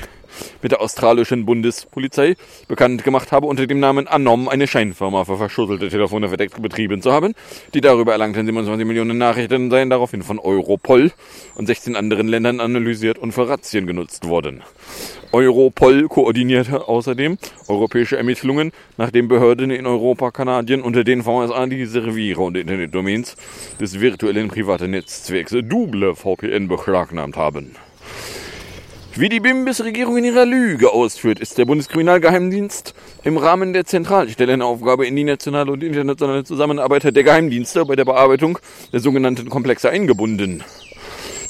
mit 0.61 0.71
der 0.71 0.81
australischen 0.81 1.45
Bundespolizei 1.45 2.35
bekannt 2.67 3.03
gemacht 3.03 3.31
habe, 3.31 3.47
unter 3.47 3.67
dem 3.67 3.79
Namen 3.79 4.07
Anom 4.07 4.47
eine 4.47 4.67
Scheinfirma 4.67 5.25
für 5.25 5.37
verschusselte 5.37 5.89
Telefone 5.89 6.27
verdeckt 6.27 6.61
betrieben 6.61 7.01
zu 7.01 7.11
haben. 7.11 7.33
Die 7.73 7.81
darüber 7.81 8.11
erlangten 8.11 8.45
27 8.45 8.85
Millionen 8.85 9.17
Nachrichten 9.17 9.69
seien 9.69 9.89
daraufhin 9.89 10.23
von 10.23 10.39
Europol 10.39 11.11
und 11.55 11.65
16 11.65 11.95
anderen 11.95 12.27
Ländern 12.27 12.59
analysiert 12.59 13.17
und 13.17 13.31
für 13.31 13.47
Razzien 13.47 13.87
genutzt 13.87 14.27
worden. 14.27 14.63
Europol 15.31 16.07
koordinierte 16.07 16.87
außerdem 16.87 17.37
europäische 17.67 18.17
Ermittlungen, 18.17 18.71
nachdem 18.97 19.27
Behörden 19.27 19.71
in 19.71 19.85
Europa, 19.85 20.31
Kanadien 20.31 20.81
unter 20.81 21.03
den 21.03 21.23
VSA 21.23 21.65
die 21.67 21.85
Serviere 21.85 22.41
und 22.41 22.55
Internetdomains 22.55 23.35
des 23.79 23.99
virtuellen 23.99 24.47
privaten 24.47 24.91
Netzzwecks 24.91 25.51
Double 25.63 26.15
VPN 26.15 26.67
beschlagnahmt 26.67 27.35
haben. 27.35 27.75
Wie 29.19 29.29
die 29.29 29.39
Bimbis-Regierung 29.39 30.17
in 30.17 30.25
ihrer 30.25 30.45
Lüge 30.45 30.93
ausführt, 30.93 31.39
ist 31.39 31.57
der 31.57 31.65
Bundeskriminalgeheimdienst 31.65 32.93
im 33.23 33.37
Rahmen 33.37 33.73
der 33.73 33.83
Zentralstellenaufgabe 33.83 35.07
in 35.07 35.15
die 35.15 35.23
nationale 35.23 35.71
und 35.71 35.81
internationale 35.81 36.43
Zusammenarbeit 36.43 37.03
der 37.03 37.23
Geheimdienste 37.23 37.83
bei 37.85 37.95
der 37.95 38.05
Bearbeitung 38.05 38.59
der 38.93 38.99
sogenannten 38.99 39.49
Komplexe 39.49 39.89
eingebunden. 39.89 40.63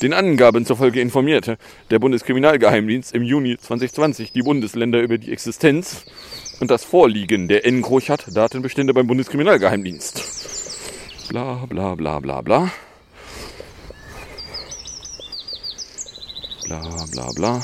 Den 0.01 0.13
Angaben 0.13 0.65
zufolge 0.65 1.01
informierte 1.01 1.57
der 1.91 1.99
Bundeskriminalgeheimdienst 1.99 3.13
im 3.13 3.23
Juni 3.23 3.57
2020 3.57 4.31
die 4.31 4.43
Bundesländer 4.43 5.01
über 5.01 5.17
die 5.17 5.33
Existenz 5.33 6.05
und 6.61 6.71
das 6.71 6.85
Vorliegen 6.85 7.49
der 7.49 7.65
NCROCHAT-Datenbestände 7.65 8.93
beim 8.93 9.07
Bundeskriminalgeheimdienst. 9.07 10.23
Bla 11.27 11.65
bla 11.67 11.95
bla 11.95 12.21
bla 12.21 12.39
bla. 12.39 12.71
Bla 16.67 16.81
bla 17.11 17.31
bla. 17.31 17.61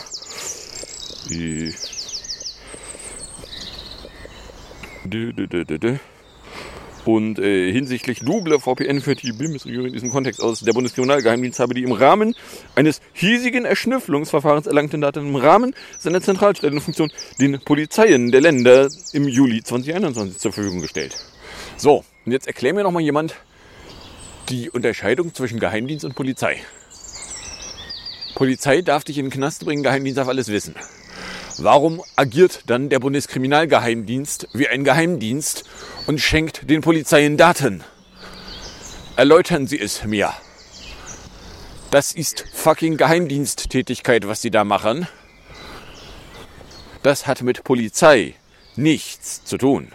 Und 7.06 7.38
äh, 7.38 7.70
hinsichtlich 7.72 8.22
Double 8.22 8.58
VPN 8.60 9.02
führt 9.02 9.24
die 9.24 9.34
Bundesregierung 9.34 9.88
in 9.88 9.94
diesem 9.94 10.10
Kontext 10.10 10.42
aus. 10.42 10.62
Der 10.62 10.72
Bundeskriminalgeheimdienst 10.72 11.60
habe 11.60 11.74
die 11.74 11.84
im 11.84 11.92
Rahmen 11.92 12.34
eines 12.76 13.02
hiesigen 13.12 13.66
Erschnüffelungsverfahrens 13.66 14.68
erlangten 14.68 15.02
Daten 15.02 15.28
im 15.28 15.36
Rahmen 15.36 15.76
seiner 16.00 16.22
Zentralstellenfunktion 16.22 17.12
den 17.42 17.60
Polizeien 17.60 18.32
der 18.32 18.40
Länder 18.40 18.88
im 19.12 19.28
Juli 19.28 19.62
2021 19.62 20.38
zur 20.38 20.54
Verfügung 20.54 20.80
gestellt. 20.80 21.18
So, 21.76 22.06
und 22.26 22.32
jetzt 22.32 22.48
erklär 22.48 22.74
mir 22.74 22.84
noch 22.84 22.92
mal 22.92 23.02
jemand 23.02 23.36
die 24.48 24.70
Unterscheidung 24.70 25.34
zwischen 25.34 25.60
Geheimdienst 25.60 26.06
und 26.06 26.16
Polizei. 26.16 26.62
Polizei 28.36 28.82
darf 28.82 29.04
dich 29.04 29.18
in 29.18 29.26
den 29.26 29.32
Knast 29.32 29.66
bringen, 29.66 29.84
Geheimdienst 29.84 30.18
darf 30.18 30.28
alles 30.28 30.48
wissen. 30.48 30.76
Warum 31.58 32.02
agiert 32.16 32.62
dann 32.66 32.90
der 32.90 33.00
Bundeskriminalgeheimdienst 33.00 34.48
wie 34.54 34.68
ein 34.68 34.84
Geheimdienst 34.84 35.66
und 36.08 36.20
schenkt 36.20 36.70
den 36.70 36.82
Polizeien 36.82 37.38
Daten? 37.38 37.84
Erläutern 39.16 39.68
Sie 39.68 39.80
es 39.80 40.04
mir. 40.04 40.34
Das 41.92 42.12
ist 42.12 42.46
fucking 42.54 42.98
Geheimdiensttätigkeit, 42.98 44.28
was 44.28 44.42
Sie 44.42 44.50
da 44.50 44.64
machen. 44.64 45.08
Das 47.04 47.28
hat 47.28 47.44
mit 47.44 47.64
Polizei 47.64 48.34
nichts 48.76 49.44
zu 49.46 49.58
tun. 49.58 49.92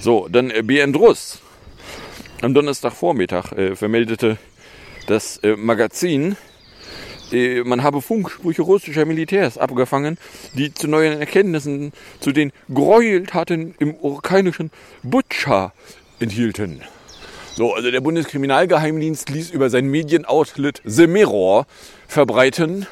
So, 0.00 0.28
dann 0.28 0.50
äh, 0.50 0.62
BN 0.62 0.92
Druss. 0.92 1.38
Am 2.40 2.54
Donnerstagvormittag 2.54 3.52
äh, 3.52 3.74
vermeldete 3.74 4.38
das 5.08 5.38
äh, 5.38 5.56
Magazin, 5.56 6.36
äh, 7.32 7.62
man 7.62 7.82
habe 7.82 8.02
Funksprüche 8.02 8.62
russischer 8.62 9.04
Militärs 9.04 9.58
abgefangen, 9.58 10.18
die 10.54 10.72
zu 10.72 10.86
neuen 10.86 11.18
Erkenntnissen 11.18 11.92
zu 12.20 12.32
den 12.32 12.52
Gräueltaten 12.72 13.74
im 13.78 13.94
ukrainischen 13.94 14.70
Butscha 15.02 15.72
enthielten. 16.20 16.82
So, 17.56 17.74
also 17.74 17.90
der 17.90 18.00
Bundeskriminalgeheimdienst 18.00 19.30
ließ 19.30 19.50
über 19.50 19.68
sein 19.70 19.86
Medienoutlet 19.86 20.80
The 20.84 21.06
Mirror 21.06 21.66
verbreiten, 22.06 22.86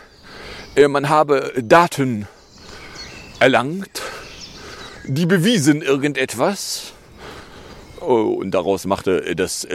äh, 0.74 0.88
man 0.88 1.08
habe 1.08 1.52
Daten 1.62 2.26
erlangt, 3.38 4.02
die 5.06 5.26
bewiesen 5.26 5.82
irgendetwas. 5.82 6.94
Oh, 8.00 8.38
und 8.40 8.52
daraus 8.52 8.86
machte 8.86 9.34
das 9.34 9.66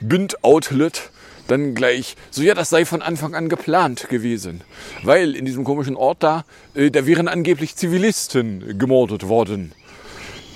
Bind-Outlet 0.00 1.10
dann 1.48 1.74
gleich, 1.74 2.16
so 2.30 2.42
ja, 2.42 2.54
das 2.54 2.70
sei 2.70 2.84
von 2.84 3.02
Anfang 3.02 3.34
an 3.34 3.48
geplant 3.48 4.08
gewesen. 4.08 4.62
Weil 5.02 5.36
in 5.36 5.44
diesem 5.44 5.64
komischen 5.64 5.96
Ort 5.96 6.22
da, 6.22 6.44
äh, 6.74 6.90
da 6.90 7.06
wären 7.06 7.28
angeblich 7.28 7.76
Zivilisten 7.76 8.78
gemordet 8.78 9.28
worden, 9.28 9.72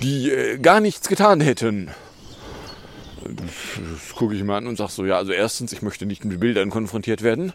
die 0.01 0.31
äh, 0.31 0.57
gar 0.57 0.79
nichts 0.79 1.07
getan 1.07 1.41
hätten. 1.41 1.89
Das 3.21 4.15
gucke 4.15 4.33
ich 4.33 4.43
mir 4.43 4.55
an 4.55 4.67
und 4.67 4.77
sage 4.77 4.91
so, 4.91 5.05
ja, 5.05 5.17
also 5.17 5.31
erstens, 5.31 5.73
ich 5.73 5.81
möchte 5.81 6.05
nicht 6.05 6.25
mit 6.25 6.39
Bildern 6.39 6.69
konfrontiert 6.69 7.21
werden. 7.21 7.53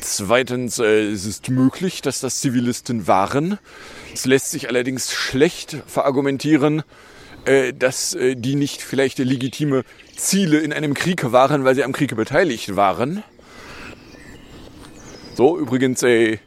Zweitens, 0.00 0.78
äh, 0.78 1.02
es 1.10 1.26
ist 1.26 1.48
möglich, 1.50 2.00
dass 2.02 2.20
das 2.20 2.40
Zivilisten 2.40 3.06
waren. 3.06 3.58
Es 4.14 4.24
lässt 4.24 4.50
sich 4.50 4.68
allerdings 4.68 5.12
schlecht 5.12 5.78
verargumentieren, 5.86 6.82
äh, 7.44 7.72
dass 7.72 8.14
äh, 8.14 8.36
die 8.36 8.54
nicht 8.54 8.82
vielleicht 8.82 9.18
legitime 9.18 9.84
Ziele 10.20 10.58
in 10.58 10.72
einem 10.72 10.94
Krieg 10.94 11.32
waren, 11.32 11.64
weil 11.64 11.74
sie 11.74 11.84
am 11.84 11.92
Krieg 11.92 12.14
beteiligt 12.14 12.76
waren. 12.76 13.22
So, 15.34 15.58
übrigens, 15.58 16.02
äh, 16.02 16.38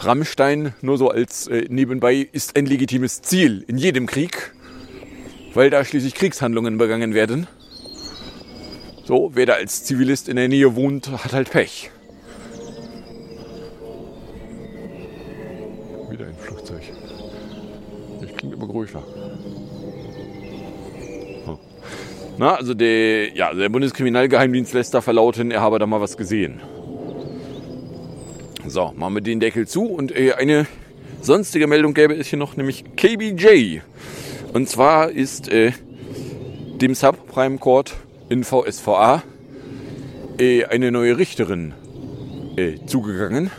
Rammstein, 0.00 0.74
nur 0.80 0.98
so 0.98 1.08
als 1.08 1.46
äh, 1.46 1.66
nebenbei, 1.68 2.28
ist 2.32 2.56
ein 2.56 2.66
legitimes 2.66 3.22
Ziel 3.22 3.64
in 3.68 3.78
jedem 3.78 4.06
Krieg, 4.06 4.52
weil 5.54 5.70
da 5.70 5.84
schließlich 5.84 6.14
Kriegshandlungen 6.14 6.76
begangen 6.78 7.14
werden. 7.14 7.46
So, 9.04 9.30
wer 9.34 9.46
da 9.46 9.54
als 9.54 9.84
Zivilist 9.84 10.28
in 10.28 10.36
der 10.36 10.48
Nähe 10.48 10.74
wohnt, 10.74 11.10
hat 11.10 11.32
halt 11.32 11.50
Pech. 11.50 11.90
Na, 22.38 22.54
also 22.54 22.74
der, 22.74 23.34
ja, 23.34 23.52
der 23.52 23.68
Bundeskriminalgeheimdienst 23.68 24.72
lässt 24.72 24.94
da 24.94 25.00
verlauten, 25.00 25.50
er 25.50 25.60
habe 25.60 25.78
da 25.78 25.86
mal 25.86 26.00
was 26.00 26.16
gesehen. 26.16 26.60
So, 28.66 28.92
machen 28.96 29.14
wir 29.14 29.20
den 29.20 29.40
Deckel 29.40 29.66
zu 29.66 29.86
und 29.86 30.16
äh, 30.16 30.32
eine 30.32 30.66
sonstige 31.20 31.66
Meldung 31.66 31.94
gäbe 31.94 32.14
es 32.14 32.28
hier 32.28 32.38
noch, 32.38 32.56
nämlich 32.56 32.84
KBJ. 32.96 33.80
Und 34.52 34.68
zwar 34.68 35.10
ist 35.10 35.50
äh, 35.50 35.72
dem 36.80 36.94
Subprime 36.94 37.58
Court 37.58 37.94
in 38.28 38.44
VSVA 38.44 39.22
äh, 40.38 40.64
eine 40.64 40.90
neue 40.90 41.18
Richterin 41.18 41.74
äh, 42.56 42.76
zugegangen, 42.86 43.50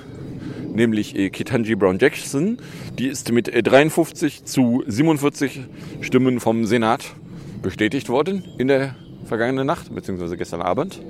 nämlich 0.73 1.15
äh, 1.15 1.29
Ketanji 1.29 1.75
Brown 1.75 1.99
Jackson. 1.99 2.57
Die 2.97 3.07
ist 3.07 3.31
mit 3.31 3.49
äh, 3.49 3.61
53 3.61 4.45
zu 4.45 4.83
47 4.87 5.61
Stimmen 6.01 6.39
vom 6.39 6.65
Senat 6.65 7.13
bestätigt 7.63 8.09
worden 8.09 8.43
in 8.59 8.67
der 8.67 8.95
vergangenen 9.25 9.65
Nacht, 9.65 9.93
beziehungsweise 9.95 10.37
gestern 10.37 10.61
Abend. 10.61 11.01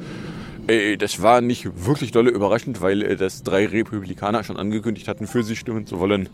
Äh, 0.68 0.96
Das 0.96 1.22
war 1.22 1.42
nicht 1.42 1.86
wirklich 1.86 2.12
dolle 2.12 2.30
überraschend, 2.30 2.80
weil 2.80 3.02
äh, 3.02 3.16
das 3.18 3.44
drei 3.44 3.66
Republikaner 3.66 4.46
schon 4.46 4.56
angekündigt 4.56 5.10
hatten, 5.10 5.28
für 5.28 5.44
sie 5.44 5.58
stimmen 5.58 5.86
zu 5.86 6.00
wollen. 6.00 6.30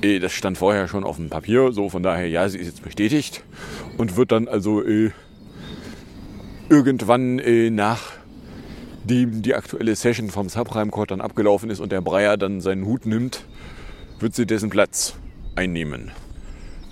Äh, 0.00 0.20
Das 0.20 0.32
stand 0.32 0.56
vorher 0.56 0.88
schon 0.88 1.04
auf 1.04 1.16
dem 1.16 1.28
Papier, 1.28 1.72
so 1.72 1.90
von 1.90 2.02
daher, 2.02 2.28
ja, 2.28 2.48
sie 2.48 2.58
ist 2.58 2.66
jetzt 2.68 2.82
bestätigt 2.82 3.44
und 3.98 4.16
wird 4.16 4.32
dann 4.32 4.48
also 4.48 4.82
irgendwann 6.70 7.38
äh, 7.40 7.68
nachdem 7.70 9.42
die 9.42 9.54
aktuelle 9.54 9.94
Session 9.96 10.30
vom 10.30 10.48
Subprime 10.48 10.90
Court 10.90 11.10
dann 11.10 11.20
abgelaufen 11.20 11.68
ist 11.68 11.80
und 11.80 11.92
der 11.92 12.00
Breyer 12.00 12.36
dann 12.38 12.62
seinen 12.62 12.86
Hut 12.86 13.04
nimmt, 13.04 13.44
wird 14.20 14.34
sie 14.34 14.46
dessen 14.46 14.70
Platz 14.70 15.16
einnehmen. 15.56 16.12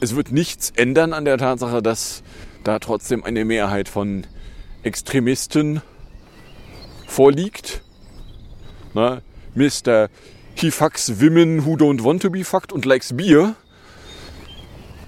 Es 0.03 0.17
wird 0.17 0.33
nichts 0.33 0.73
ändern 0.75 1.13
an 1.13 1.25
der 1.25 1.39
Tatsache, 1.39 1.81
dass 1.81 2.25
da 2.65 2.81
trotzdem 2.81 3.23
eine 3.23 3.45
Mehrheit 3.45 3.89
von 3.89 4.27
Extremisten 4.83 5.81
vorliegt. 7.07 7.83
Na, 8.95 9.23
Mr. 9.55 10.09
He 10.57 10.73
fucks 10.73 11.21
women 11.21 11.65
who 11.65 11.75
don't 11.75 12.03
want 12.03 12.21
to 12.21 12.31
be 12.31 12.43
fucked 12.43 12.73
und 12.73 12.85
likes 12.85 13.17
beer. 13.17 13.55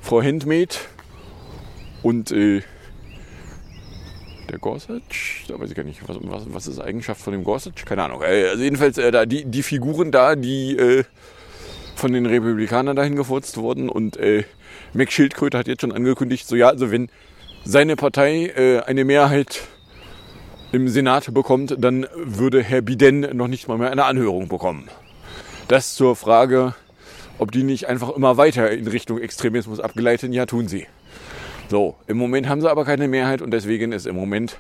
Frau 0.01 0.23
Handmaid 0.23 0.79
und 2.05 2.31
äh, 2.31 2.63
der 4.49 4.61
Gorsuch, 4.61 5.49
da 5.49 5.59
weiß 5.59 5.71
ich 5.71 5.75
gar 5.75 5.83
nicht, 5.83 6.09
was, 6.09 6.19
was, 6.21 6.45
was 6.47 6.67
ist 6.69 6.79
Eigenschaft 6.79 7.21
von 7.21 7.33
dem 7.33 7.43
Gorsuch? 7.43 7.85
Keine 7.85 8.05
Ahnung. 8.05 8.23
Äh, 8.23 8.47
Also 8.51 8.63
jedenfalls 8.63 8.97
äh, 8.99 9.11
da 9.11 9.27
die, 9.27 9.45
die 9.45 9.65
Figuren 9.65 10.13
da, 10.13 10.37
die 10.37 10.77
äh, 10.77 11.03
von 11.95 12.13
den 12.13 12.27
Republikanern 12.27 12.97
dahin 12.97 13.17
gefurzt 13.17 13.57
wurden 13.57 13.89
und 13.89 14.17
äh, 14.17 14.45
Mac 14.93 15.13
Schildkröte 15.13 15.59
hat 15.59 15.69
jetzt 15.69 15.83
schon 15.83 15.93
angekündigt, 15.93 16.47
so 16.47 16.57
ja, 16.57 16.69
also 16.69 16.91
wenn 16.91 17.09
seine 17.65 17.97
Partei 17.97 18.47
äh, 18.57 18.81
eine 18.81 19.05
Mehrheit 19.05 19.63
im 20.73 20.89
Senat 20.89 21.33
bekommt, 21.33 21.77
dann 21.79 22.07
würde 22.15 22.63
Herr 22.63 22.83
Biden 22.83 23.21
noch 23.37 23.49
nicht 23.49 23.69
mal 23.69 23.79
mehr 23.79 23.91
eine 23.91 24.05
Anhörung 24.05 24.49
bekommen. 24.49 24.89
Das 25.69 25.95
zur 25.95 26.17
Frage, 26.17 26.75
ob 27.39 27.53
die 27.53 27.63
nicht 27.63 27.89
einfach 27.89 28.11
immer 28.11 28.37
weiter 28.37 28.71
in 28.71 28.87
Richtung 28.87 29.19
Extremismus 29.19 29.81
abgeleiten, 29.81 30.33
ja 30.33 30.47
tun 30.47 30.69
sie. 30.69 30.87
So, 31.71 31.97
im 32.07 32.19
Moment 32.19 32.49
haben 32.49 32.61
sie 32.61 32.71
aber 32.71 32.85
keine 32.85 33.09
Mehrheit 33.09 33.41
und 33.41 33.51
deswegen 33.51 33.93
ist 33.93 34.07
im 34.07 34.17
Moment 34.17 34.59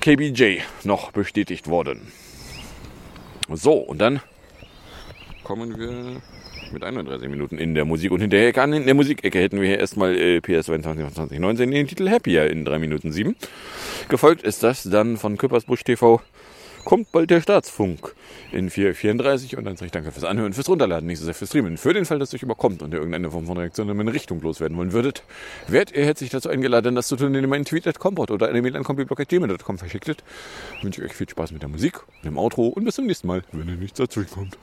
KBJ 0.00 0.60
noch 0.84 1.12
bestätigt 1.12 1.68
worden. 1.68 2.12
So, 3.52 3.74
und 3.74 3.98
dann 3.98 4.20
kommen 5.48 5.78
wir 5.78 6.20
mit 6.72 6.84
31 6.84 7.26
Minuten 7.30 7.56
in 7.56 7.74
der 7.74 7.86
Musik 7.86 8.12
und 8.12 8.20
hinterher 8.20 8.54
an. 8.58 8.74
In 8.74 8.84
der 8.84 8.92
Musikecke 8.92 9.38
hätten 9.38 9.58
wir 9.58 9.66
hier 9.66 9.78
erstmal 9.78 10.14
äh, 10.14 10.42
PS 10.42 10.66
22 10.66 11.14
2019 11.14 11.70
den 11.70 11.86
Titel 11.86 12.10
Happier 12.10 12.50
in 12.50 12.66
3 12.66 12.78
Minuten 12.78 13.12
7. 13.12 13.34
Gefolgt 14.10 14.42
ist 14.42 14.62
das 14.62 14.82
dann 14.82 15.16
von 15.16 15.38
Küppersbusch 15.38 15.84
TV. 15.84 16.20
Kommt 16.84 17.12
bald 17.12 17.30
der 17.30 17.40
Staatsfunk 17.40 18.14
in 18.52 18.68
434 18.68 19.56
und 19.56 19.64
dann 19.64 19.76
sage 19.76 19.86
ich 19.86 19.92
danke 19.92 20.12
fürs 20.12 20.24
Anhören, 20.24 20.52
fürs 20.52 20.68
Runterladen, 20.68 21.06
nicht 21.06 21.18
so 21.18 21.24
sehr 21.24 21.32
fürs 21.32 21.48
Streamen. 21.48 21.78
Für 21.78 21.94
den 21.94 22.04
Fall, 22.04 22.18
dass 22.18 22.34
euch 22.34 22.42
überkommt 22.42 22.82
und 22.82 22.92
ihr 22.92 22.98
irgendeine 22.98 23.30
Form 23.30 23.46
von 23.46 23.56
Reaktion 23.56 23.88
in 23.88 23.96
meine 23.96 24.12
Richtung 24.12 24.42
loswerden 24.42 24.76
wollen 24.76 24.92
würdet, 24.92 25.22
werdet 25.66 25.96
ihr 25.96 26.04
herzlich 26.04 26.28
dazu 26.28 26.50
eingeladen, 26.50 26.94
das 26.94 27.08
zu 27.08 27.16
tun, 27.16 27.28
indem 27.28 27.50
ihr 27.50 27.56
einen 27.56 27.64
Tweet 27.64 27.86
at 27.86 27.98
Kompot 27.98 28.30
oder 28.30 28.48
eine 28.48 28.60
Mail 28.60 28.76
an 28.76 28.84
kompiblog.gmail.com 28.84 29.78
verschicktet. 29.78 30.24
Wünsche 30.82 31.00
ich 31.00 31.10
euch 31.10 31.16
viel 31.16 31.28
Spaß 31.28 31.52
mit 31.52 31.62
der 31.62 31.70
Musik, 31.70 32.00
dem 32.22 32.36
Outro 32.36 32.66
und 32.66 32.84
bis 32.84 32.96
zum 32.96 33.06
nächsten 33.06 33.28
Mal, 33.28 33.42
wenn 33.52 33.66
ihr 33.66 33.76
nichts 33.76 33.96
dazu 33.96 34.22
kommt. 34.24 34.58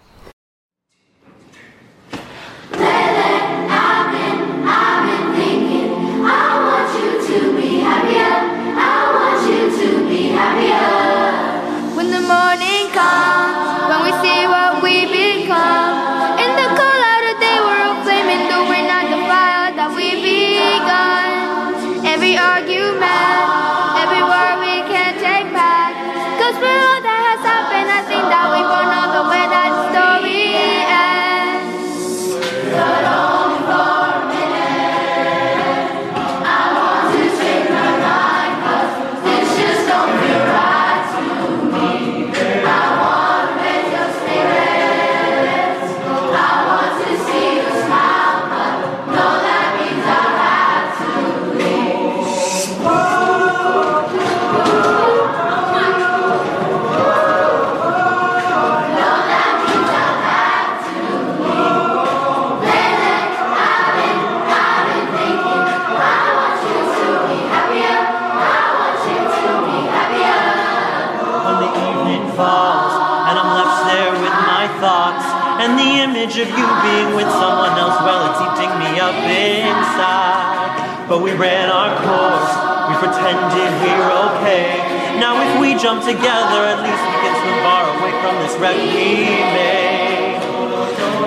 falls, 72.36 72.94
and 73.32 73.40
I'm 73.40 73.52
left 73.56 73.88
there 73.88 74.12
with 74.12 74.36
my 74.44 74.68
thoughts. 74.84 75.26
And 75.64 75.80
the 75.80 76.04
image 76.04 76.36
of 76.36 76.52
you 76.52 76.68
being 76.84 77.16
with 77.16 77.32
someone 77.32 77.74
else, 77.80 77.96
well, 78.04 78.28
it's 78.30 78.42
eating 78.44 78.72
me 78.76 79.00
up 79.00 79.16
inside. 79.16 81.08
But 81.08 81.24
we 81.24 81.32
ran 81.32 81.72
our 81.72 81.96
course, 82.04 82.52
we 82.92 82.94
pretended 83.00 83.72
we're 83.80 84.12
okay. 84.36 84.84
Now, 85.20 85.40
if 85.40 85.62
we 85.62 85.80
jump 85.80 86.04
together, 86.04 86.60
at 86.68 86.84
least 86.84 87.04
we 87.08 87.16
get 87.24 87.36
so 87.40 87.52
far 87.64 87.84
away 87.96 88.12
from 88.20 88.36
this 88.44 88.56
wreck 88.60 88.76
we 88.76 89.32
made. 89.56 90.44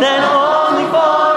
Then 0.00 0.20
only 0.28 0.90
fall. 0.92 1.28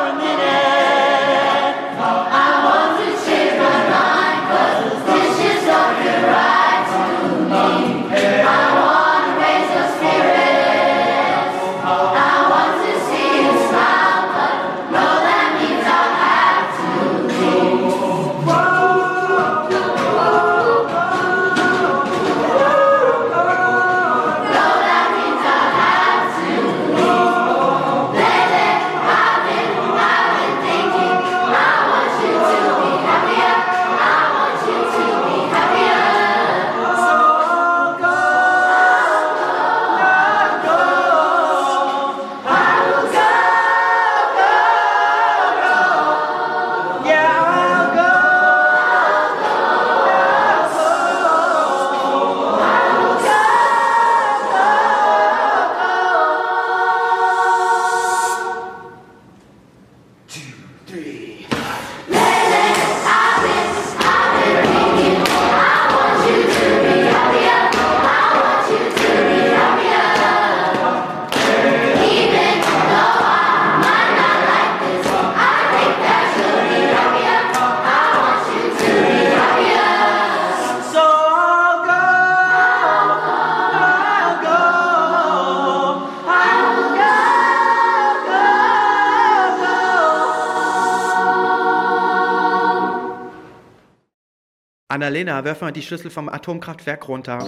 Annalena, 95.01 95.43
wirf 95.43 95.61
mal 95.61 95.71
die 95.71 95.81
Schlüssel 95.81 96.11
vom 96.11 96.29
Atomkraftwerk 96.29 97.07
runter. 97.07 97.39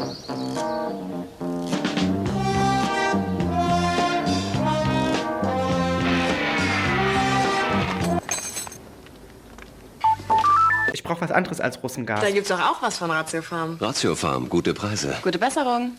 Ich 10.94 11.04
brauche 11.04 11.22
was 11.22 11.30
anderes 11.30 11.62
als 11.62 11.84
Russengas. 11.84 12.22
Da 12.22 12.32
gibt's 12.32 12.50
doch 12.50 12.60
auch 12.60 12.82
was 12.82 12.98
von 12.98 13.12
Ratiofarm. 13.12 13.78
Ratiofarm, 13.80 14.50
gute 14.50 14.74
Preise. 14.74 15.16
Gute 15.22 15.38
Besserung. 15.38 15.92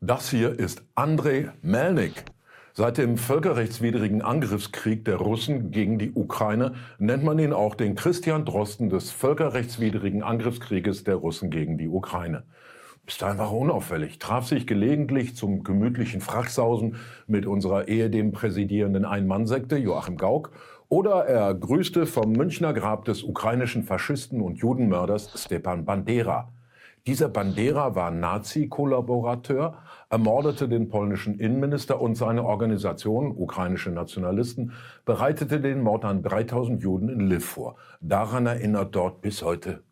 Das 0.00 0.30
hier 0.30 0.58
ist 0.58 0.80
Andrei 0.94 1.52
Melnik. 1.60 2.24
Seit 2.76 2.98
dem 2.98 3.18
völkerrechtswidrigen 3.18 4.20
Angriffskrieg 4.20 5.04
der 5.04 5.18
Russen 5.18 5.70
gegen 5.70 5.96
die 5.96 6.10
Ukraine 6.12 6.74
nennt 6.98 7.22
man 7.22 7.38
ihn 7.38 7.52
auch 7.52 7.76
den 7.76 7.94
Christian 7.94 8.44
Drosten 8.44 8.90
des 8.90 9.12
völkerrechtswidrigen 9.12 10.24
Angriffskrieges 10.24 11.04
der 11.04 11.14
Russen 11.14 11.50
gegen 11.50 11.78
die 11.78 11.86
Ukraine. 11.86 12.42
War 13.20 13.38
er 13.38 13.52
unauffällig, 13.52 14.18
traf 14.18 14.48
sich 14.48 14.66
gelegentlich 14.66 15.36
zum 15.36 15.62
gemütlichen 15.62 16.20
Frachsausen 16.20 16.96
mit 17.28 17.46
unserer 17.46 17.86
ehedem 17.86 18.32
präsidierenden 18.32 19.04
Ein-Mann-Sekte 19.04 19.76
Joachim 19.76 20.16
Gauck 20.16 20.50
oder 20.88 21.26
er 21.26 21.54
grüßte 21.54 22.06
vom 22.06 22.32
Münchner 22.32 22.72
Grab 22.72 23.04
des 23.04 23.22
ukrainischen 23.22 23.84
Faschisten 23.84 24.40
und 24.40 24.58
Judenmörders 24.58 25.30
Stepan 25.40 25.84
Bandera. 25.84 26.50
Dieser 27.06 27.28
Bandera 27.28 27.94
war 27.94 28.10
Nazi-Kollaborateur, 28.10 29.76
ermordete 30.08 30.70
den 30.70 30.88
polnischen 30.88 31.38
Innenminister 31.38 32.00
und 32.00 32.14
seine 32.14 32.44
Organisation, 32.44 33.30
ukrainische 33.36 33.90
Nationalisten, 33.90 34.72
bereitete 35.04 35.60
den 35.60 35.82
Mord 35.82 36.06
an 36.06 36.22
3000 36.22 36.82
Juden 36.82 37.10
in 37.10 37.20
Lviv 37.20 37.44
vor. 37.44 37.76
Daran 38.00 38.46
erinnert 38.46 38.94
dort 38.94 39.20
bis 39.20 39.42
heute 39.42 39.82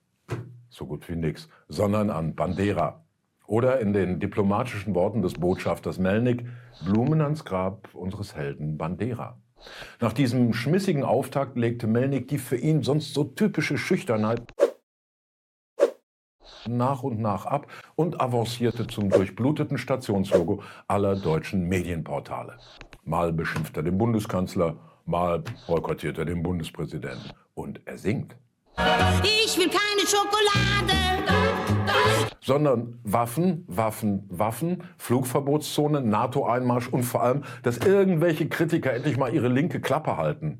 so 0.70 0.86
gut 0.86 1.06
wie 1.10 1.16
nichts, 1.16 1.50
sondern 1.68 2.08
an 2.08 2.34
Bandera. 2.34 3.04
Oder 3.46 3.80
in 3.80 3.92
den 3.92 4.18
diplomatischen 4.18 4.94
Worten 4.94 5.20
des 5.20 5.34
Botschafters 5.34 5.98
Melnik, 5.98 6.46
Blumen 6.82 7.20
ans 7.20 7.44
Grab 7.44 7.90
unseres 7.92 8.34
Helden 8.34 8.78
Bandera. 8.78 9.36
Nach 10.00 10.14
diesem 10.14 10.54
schmissigen 10.54 11.04
Auftakt 11.04 11.58
legte 11.58 11.86
Melnik 11.86 12.28
die 12.28 12.38
für 12.38 12.56
ihn 12.56 12.82
sonst 12.82 13.12
so 13.12 13.24
typische 13.24 13.76
Schüchternheit 13.76 14.42
nach 16.68 17.02
und 17.02 17.20
nach 17.20 17.46
ab 17.46 17.66
und 17.94 18.20
avancierte 18.20 18.86
zum 18.86 19.10
durchbluteten 19.10 19.78
Stationslogo 19.78 20.62
aller 20.88 21.16
deutschen 21.16 21.68
Medienportale. 21.68 22.58
Mal 23.04 23.32
beschimpft 23.32 23.76
er 23.76 23.82
den 23.82 23.98
Bundeskanzler, 23.98 24.76
mal 25.06 25.42
boykottiert 25.66 26.18
er 26.18 26.24
den 26.24 26.42
Bundespräsidenten. 26.42 27.30
Und 27.54 27.80
er 27.84 27.98
singt. 27.98 28.36
Ich 29.22 29.58
will 29.58 29.68
keine 29.68 30.06
Schokolade. 30.06 31.02
sondern 32.40 32.98
Waffen, 33.04 33.64
Waffen, 33.68 34.24
Waffen, 34.28 34.82
Flugverbotszone, 34.98 36.00
NATO-Einmarsch 36.00 36.88
und 36.88 37.04
vor 37.04 37.22
allem, 37.22 37.44
dass 37.62 37.78
irgendwelche 37.78 38.48
Kritiker 38.48 38.92
endlich 38.92 39.16
mal 39.16 39.32
ihre 39.32 39.48
linke 39.48 39.80
Klappe 39.80 40.16
halten. 40.16 40.58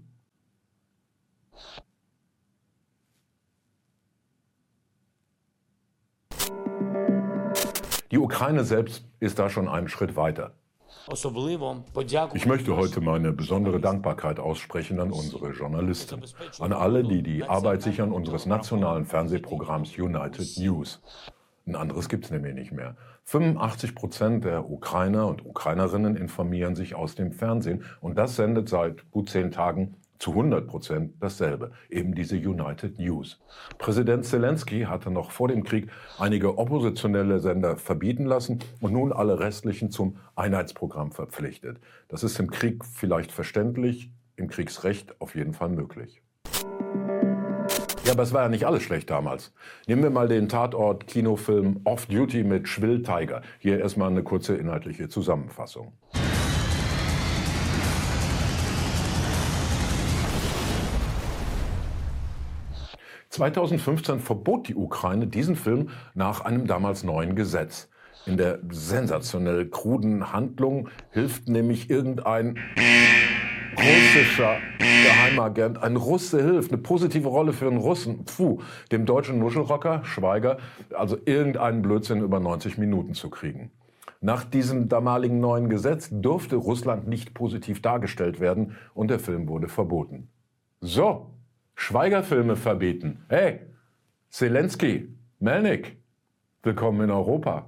Ukraine 8.33 8.65
selbst 8.65 9.05
ist 9.21 9.39
da 9.39 9.51
schon 9.51 9.69
einen 9.69 9.89
Schritt 9.89 10.17
weiter. 10.17 10.55
Ich 12.33 12.47
möchte 12.47 12.77
heute 12.77 13.03
meine 13.03 13.31
besondere 13.33 13.79
Dankbarkeit 13.79 14.41
aussprechen 14.41 15.01
an 15.01 15.11
unsere 15.11 15.51
Journalisten, 15.51 16.23
an 16.59 16.73
alle, 16.73 17.03
die 17.05 17.23
die 17.23 17.45
Arbeit 17.45 17.83
sichern 17.83 18.11
unseres 18.11 18.47
nationalen 18.47 19.05
Fernsehprogramms 19.05 19.99
United 19.99 20.57
News. 20.57 21.03
Ein 21.67 21.77
anderes 21.77 22.09
gibt 22.09 22.25
es 22.25 22.31
nämlich 22.31 22.55
nicht 22.55 22.73
mehr. 22.73 22.97
85 23.25 23.95
Prozent 23.95 24.45
der 24.47 24.71
Ukrainer 24.71 25.27
und 25.27 25.45
Ukrainerinnen 25.45 26.17
informieren 26.17 26.75
sich 26.75 26.95
aus 26.95 27.15
dem 27.15 27.33
Fernsehen 27.33 27.85
und 28.01 28.17
das 28.17 28.37
sendet 28.37 28.71
seit 28.71 29.11
gut 29.11 29.29
zehn 29.29 29.51
Tagen 29.51 29.97
zu 30.23 30.31
100 30.31 30.69
Prozent 30.69 31.15
dasselbe, 31.19 31.73
eben 31.91 32.15
diese 32.15 32.37
United 32.37 32.97
News. 33.01 33.41
Präsident 33.79 34.25
Zelensky 34.25 34.83
hatte 34.83 35.11
noch 35.11 35.33
vor 35.33 35.49
dem 35.49 35.65
Krieg 35.65 35.91
einige 36.17 36.59
oppositionelle 36.59 37.41
Sender 37.41 37.77
verbieten 37.77 38.27
lassen 38.27 38.61
und 38.81 38.93
nun 38.93 39.13
alle 39.13 39.41
restlichen 39.41 39.91
zum 39.91 40.19
Einheitsprogramm 40.37 41.11
verpflichtet. 41.11 41.81
Das 42.07 42.23
ist 42.23 42.39
im 42.39 42.53
Krieg 42.53 42.85
vielleicht 42.85 43.33
verständlich, 43.33 44.13
im 44.37 44.47
Kriegsrecht 44.47 45.21
auf 45.21 45.35
jeden 45.35 45.55
Fall 45.55 45.71
möglich. 45.71 46.23
Ja, 48.05 48.13
aber 48.13 48.23
es 48.23 48.33
war 48.33 48.43
ja 48.43 48.49
nicht 48.49 48.65
alles 48.65 48.85
schlecht 48.85 49.11
damals. 49.11 49.53
Nehmen 49.89 50.05
wir 50.05 50.11
mal 50.11 50.29
den 50.29 50.49
Tatort-Kinofilm 50.49 51.81
Off 51.83 52.07
Duty 52.07 52.45
mit 52.45 52.69
Schwill 52.69 53.03
Tiger. 53.03 53.43
Hier 53.59 53.81
erstmal 53.81 54.11
eine 54.11 54.23
kurze 54.23 54.55
inhaltliche 54.55 55.09
Zusammenfassung. 55.09 55.95
...2015 63.33 64.19
verbot 64.19 64.69
die 64.69 64.75
Ukraine 64.75 65.27
diesen 65.27 65.57
Film 65.57 65.89
nach 66.15 66.43
einem 66.43 66.67
damals 66.67 67.03
neuen 67.03 67.35
Gesetz. 67.35 67.89
In 68.27 68.37
der 68.37 68.61
sensationell 68.71 69.69
kruden 69.69 70.33
Handlung 70.33 70.89
hilft 71.11 71.49
nämlich 71.49 71.91
irgendein 71.91 72.59
russischer 73.77 74.59
Geheimagent, 74.79 75.83
ein 75.83 75.97
Russe 75.97 76.43
hilft, 76.43 76.73
eine 76.73 76.81
positive 76.81 77.27
Rolle 77.27 77.53
für 77.53 77.67
einen 77.67 77.79
Russen, 77.79 78.27
pfuh, 78.27 78.61
dem 78.93 79.07
deutschen 79.07 79.39
Nuschelrocker 79.39 80.05
Schweiger, 80.05 80.59
also 80.95 81.17
irgendeinen 81.25 81.83
Blödsinn 81.83 82.21
über 82.21 82.39
90 82.39 82.79
Minuten 82.79 83.15
zu 83.15 83.31
kriegen. 83.31 83.71
Nach 84.21 84.45
diesem 84.45 84.89
damaligen 84.89 85.41
neuen 85.41 85.69
Gesetz 85.69 86.09
durfte 86.13 86.57
Russland 86.57 87.09
nicht 87.09 87.35
positiv 87.35 87.83
dargestellt 87.83 88.39
werden 88.39 88.77
und 88.95 89.09
der 89.09 89.19
Film 89.19 89.49
wurde 89.49 89.69
verboten. 89.69 90.29
So, 90.81 91.31
Schweigerfilme 91.83 92.55
verbieten. 92.55 93.25
Hey, 93.29 93.59
Zelensky, 94.31 95.09
Melnik, 95.41 95.97
willkommen 96.63 97.01
in 97.01 97.11
Europa. 97.11 97.67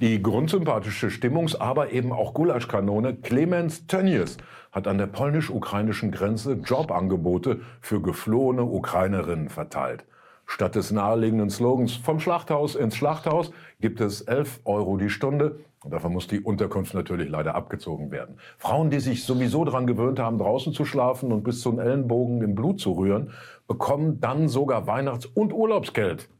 Die 0.00 0.20
grundsympathische 0.20 1.06
Stimmungs-, 1.06 1.54
aber 1.54 1.92
eben 1.92 2.12
auch 2.12 2.34
Gulaschkanone 2.34 3.14
Clemens 3.14 3.86
Tönnies 3.86 4.38
hat 4.72 4.88
an 4.88 4.98
der 4.98 5.06
polnisch-ukrainischen 5.06 6.10
Grenze 6.10 6.54
Jobangebote 6.54 7.60
für 7.80 8.02
geflohene 8.02 8.64
Ukrainerinnen 8.64 9.48
verteilt. 9.48 10.04
Statt 10.46 10.74
des 10.74 10.90
naheliegenden 10.90 11.50
Slogans 11.50 11.94
vom 11.94 12.20
Schlachthaus 12.20 12.74
ins 12.74 12.96
Schlachthaus 12.96 13.50
gibt 13.80 14.00
es 14.00 14.20
11 14.22 14.60
Euro 14.64 14.96
die 14.96 15.10
Stunde. 15.10 15.60
Und 15.82 15.90
davon 15.92 16.12
muss 16.12 16.26
die 16.26 16.40
Unterkunft 16.40 16.94
natürlich 16.94 17.28
leider 17.28 17.54
abgezogen 17.54 18.10
werden. 18.10 18.38
Frauen, 18.56 18.90
die 18.90 19.00
sich 19.00 19.24
sowieso 19.24 19.64
daran 19.64 19.86
gewöhnt 19.86 20.18
haben, 20.18 20.38
draußen 20.38 20.72
zu 20.72 20.84
schlafen 20.84 21.30
und 21.30 21.42
bis 21.42 21.60
zum 21.60 21.78
Ellenbogen 21.78 22.42
im 22.42 22.54
Blut 22.54 22.80
zu 22.80 22.92
rühren, 22.92 23.32
bekommen 23.66 24.20
dann 24.20 24.48
sogar 24.48 24.86
Weihnachts- 24.86 25.26
und 25.26 25.52
Urlaubsgeld, 25.52 26.30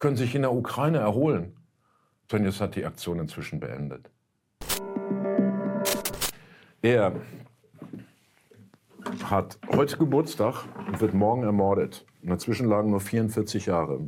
können 0.00 0.16
sich 0.16 0.34
in 0.34 0.42
der 0.42 0.52
Ukraine 0.52 0.98
erholen. 0.98 1.54
Tönnies 2.26 2.60
hat 2.60 2.74
die 2.74 2.84
Aktion 2.84 3.20
inzwischen 3.20 3.60
beendet. 3.60 4.10
Er 6.82 7.12
hat 9.24 9.58
heute 9.74 9.96
Geburtstag 9.96 10.64
und 10.86 11.00
wird 11.00 11.14
morgen 11.14 11.42
ermordet. 11.42 12.06
Dazwischen 12.22 12.68
lagen 12.68 12.90
nur 12.90 13.00
44 13.00 13.66
Jahre. 13.66 14.00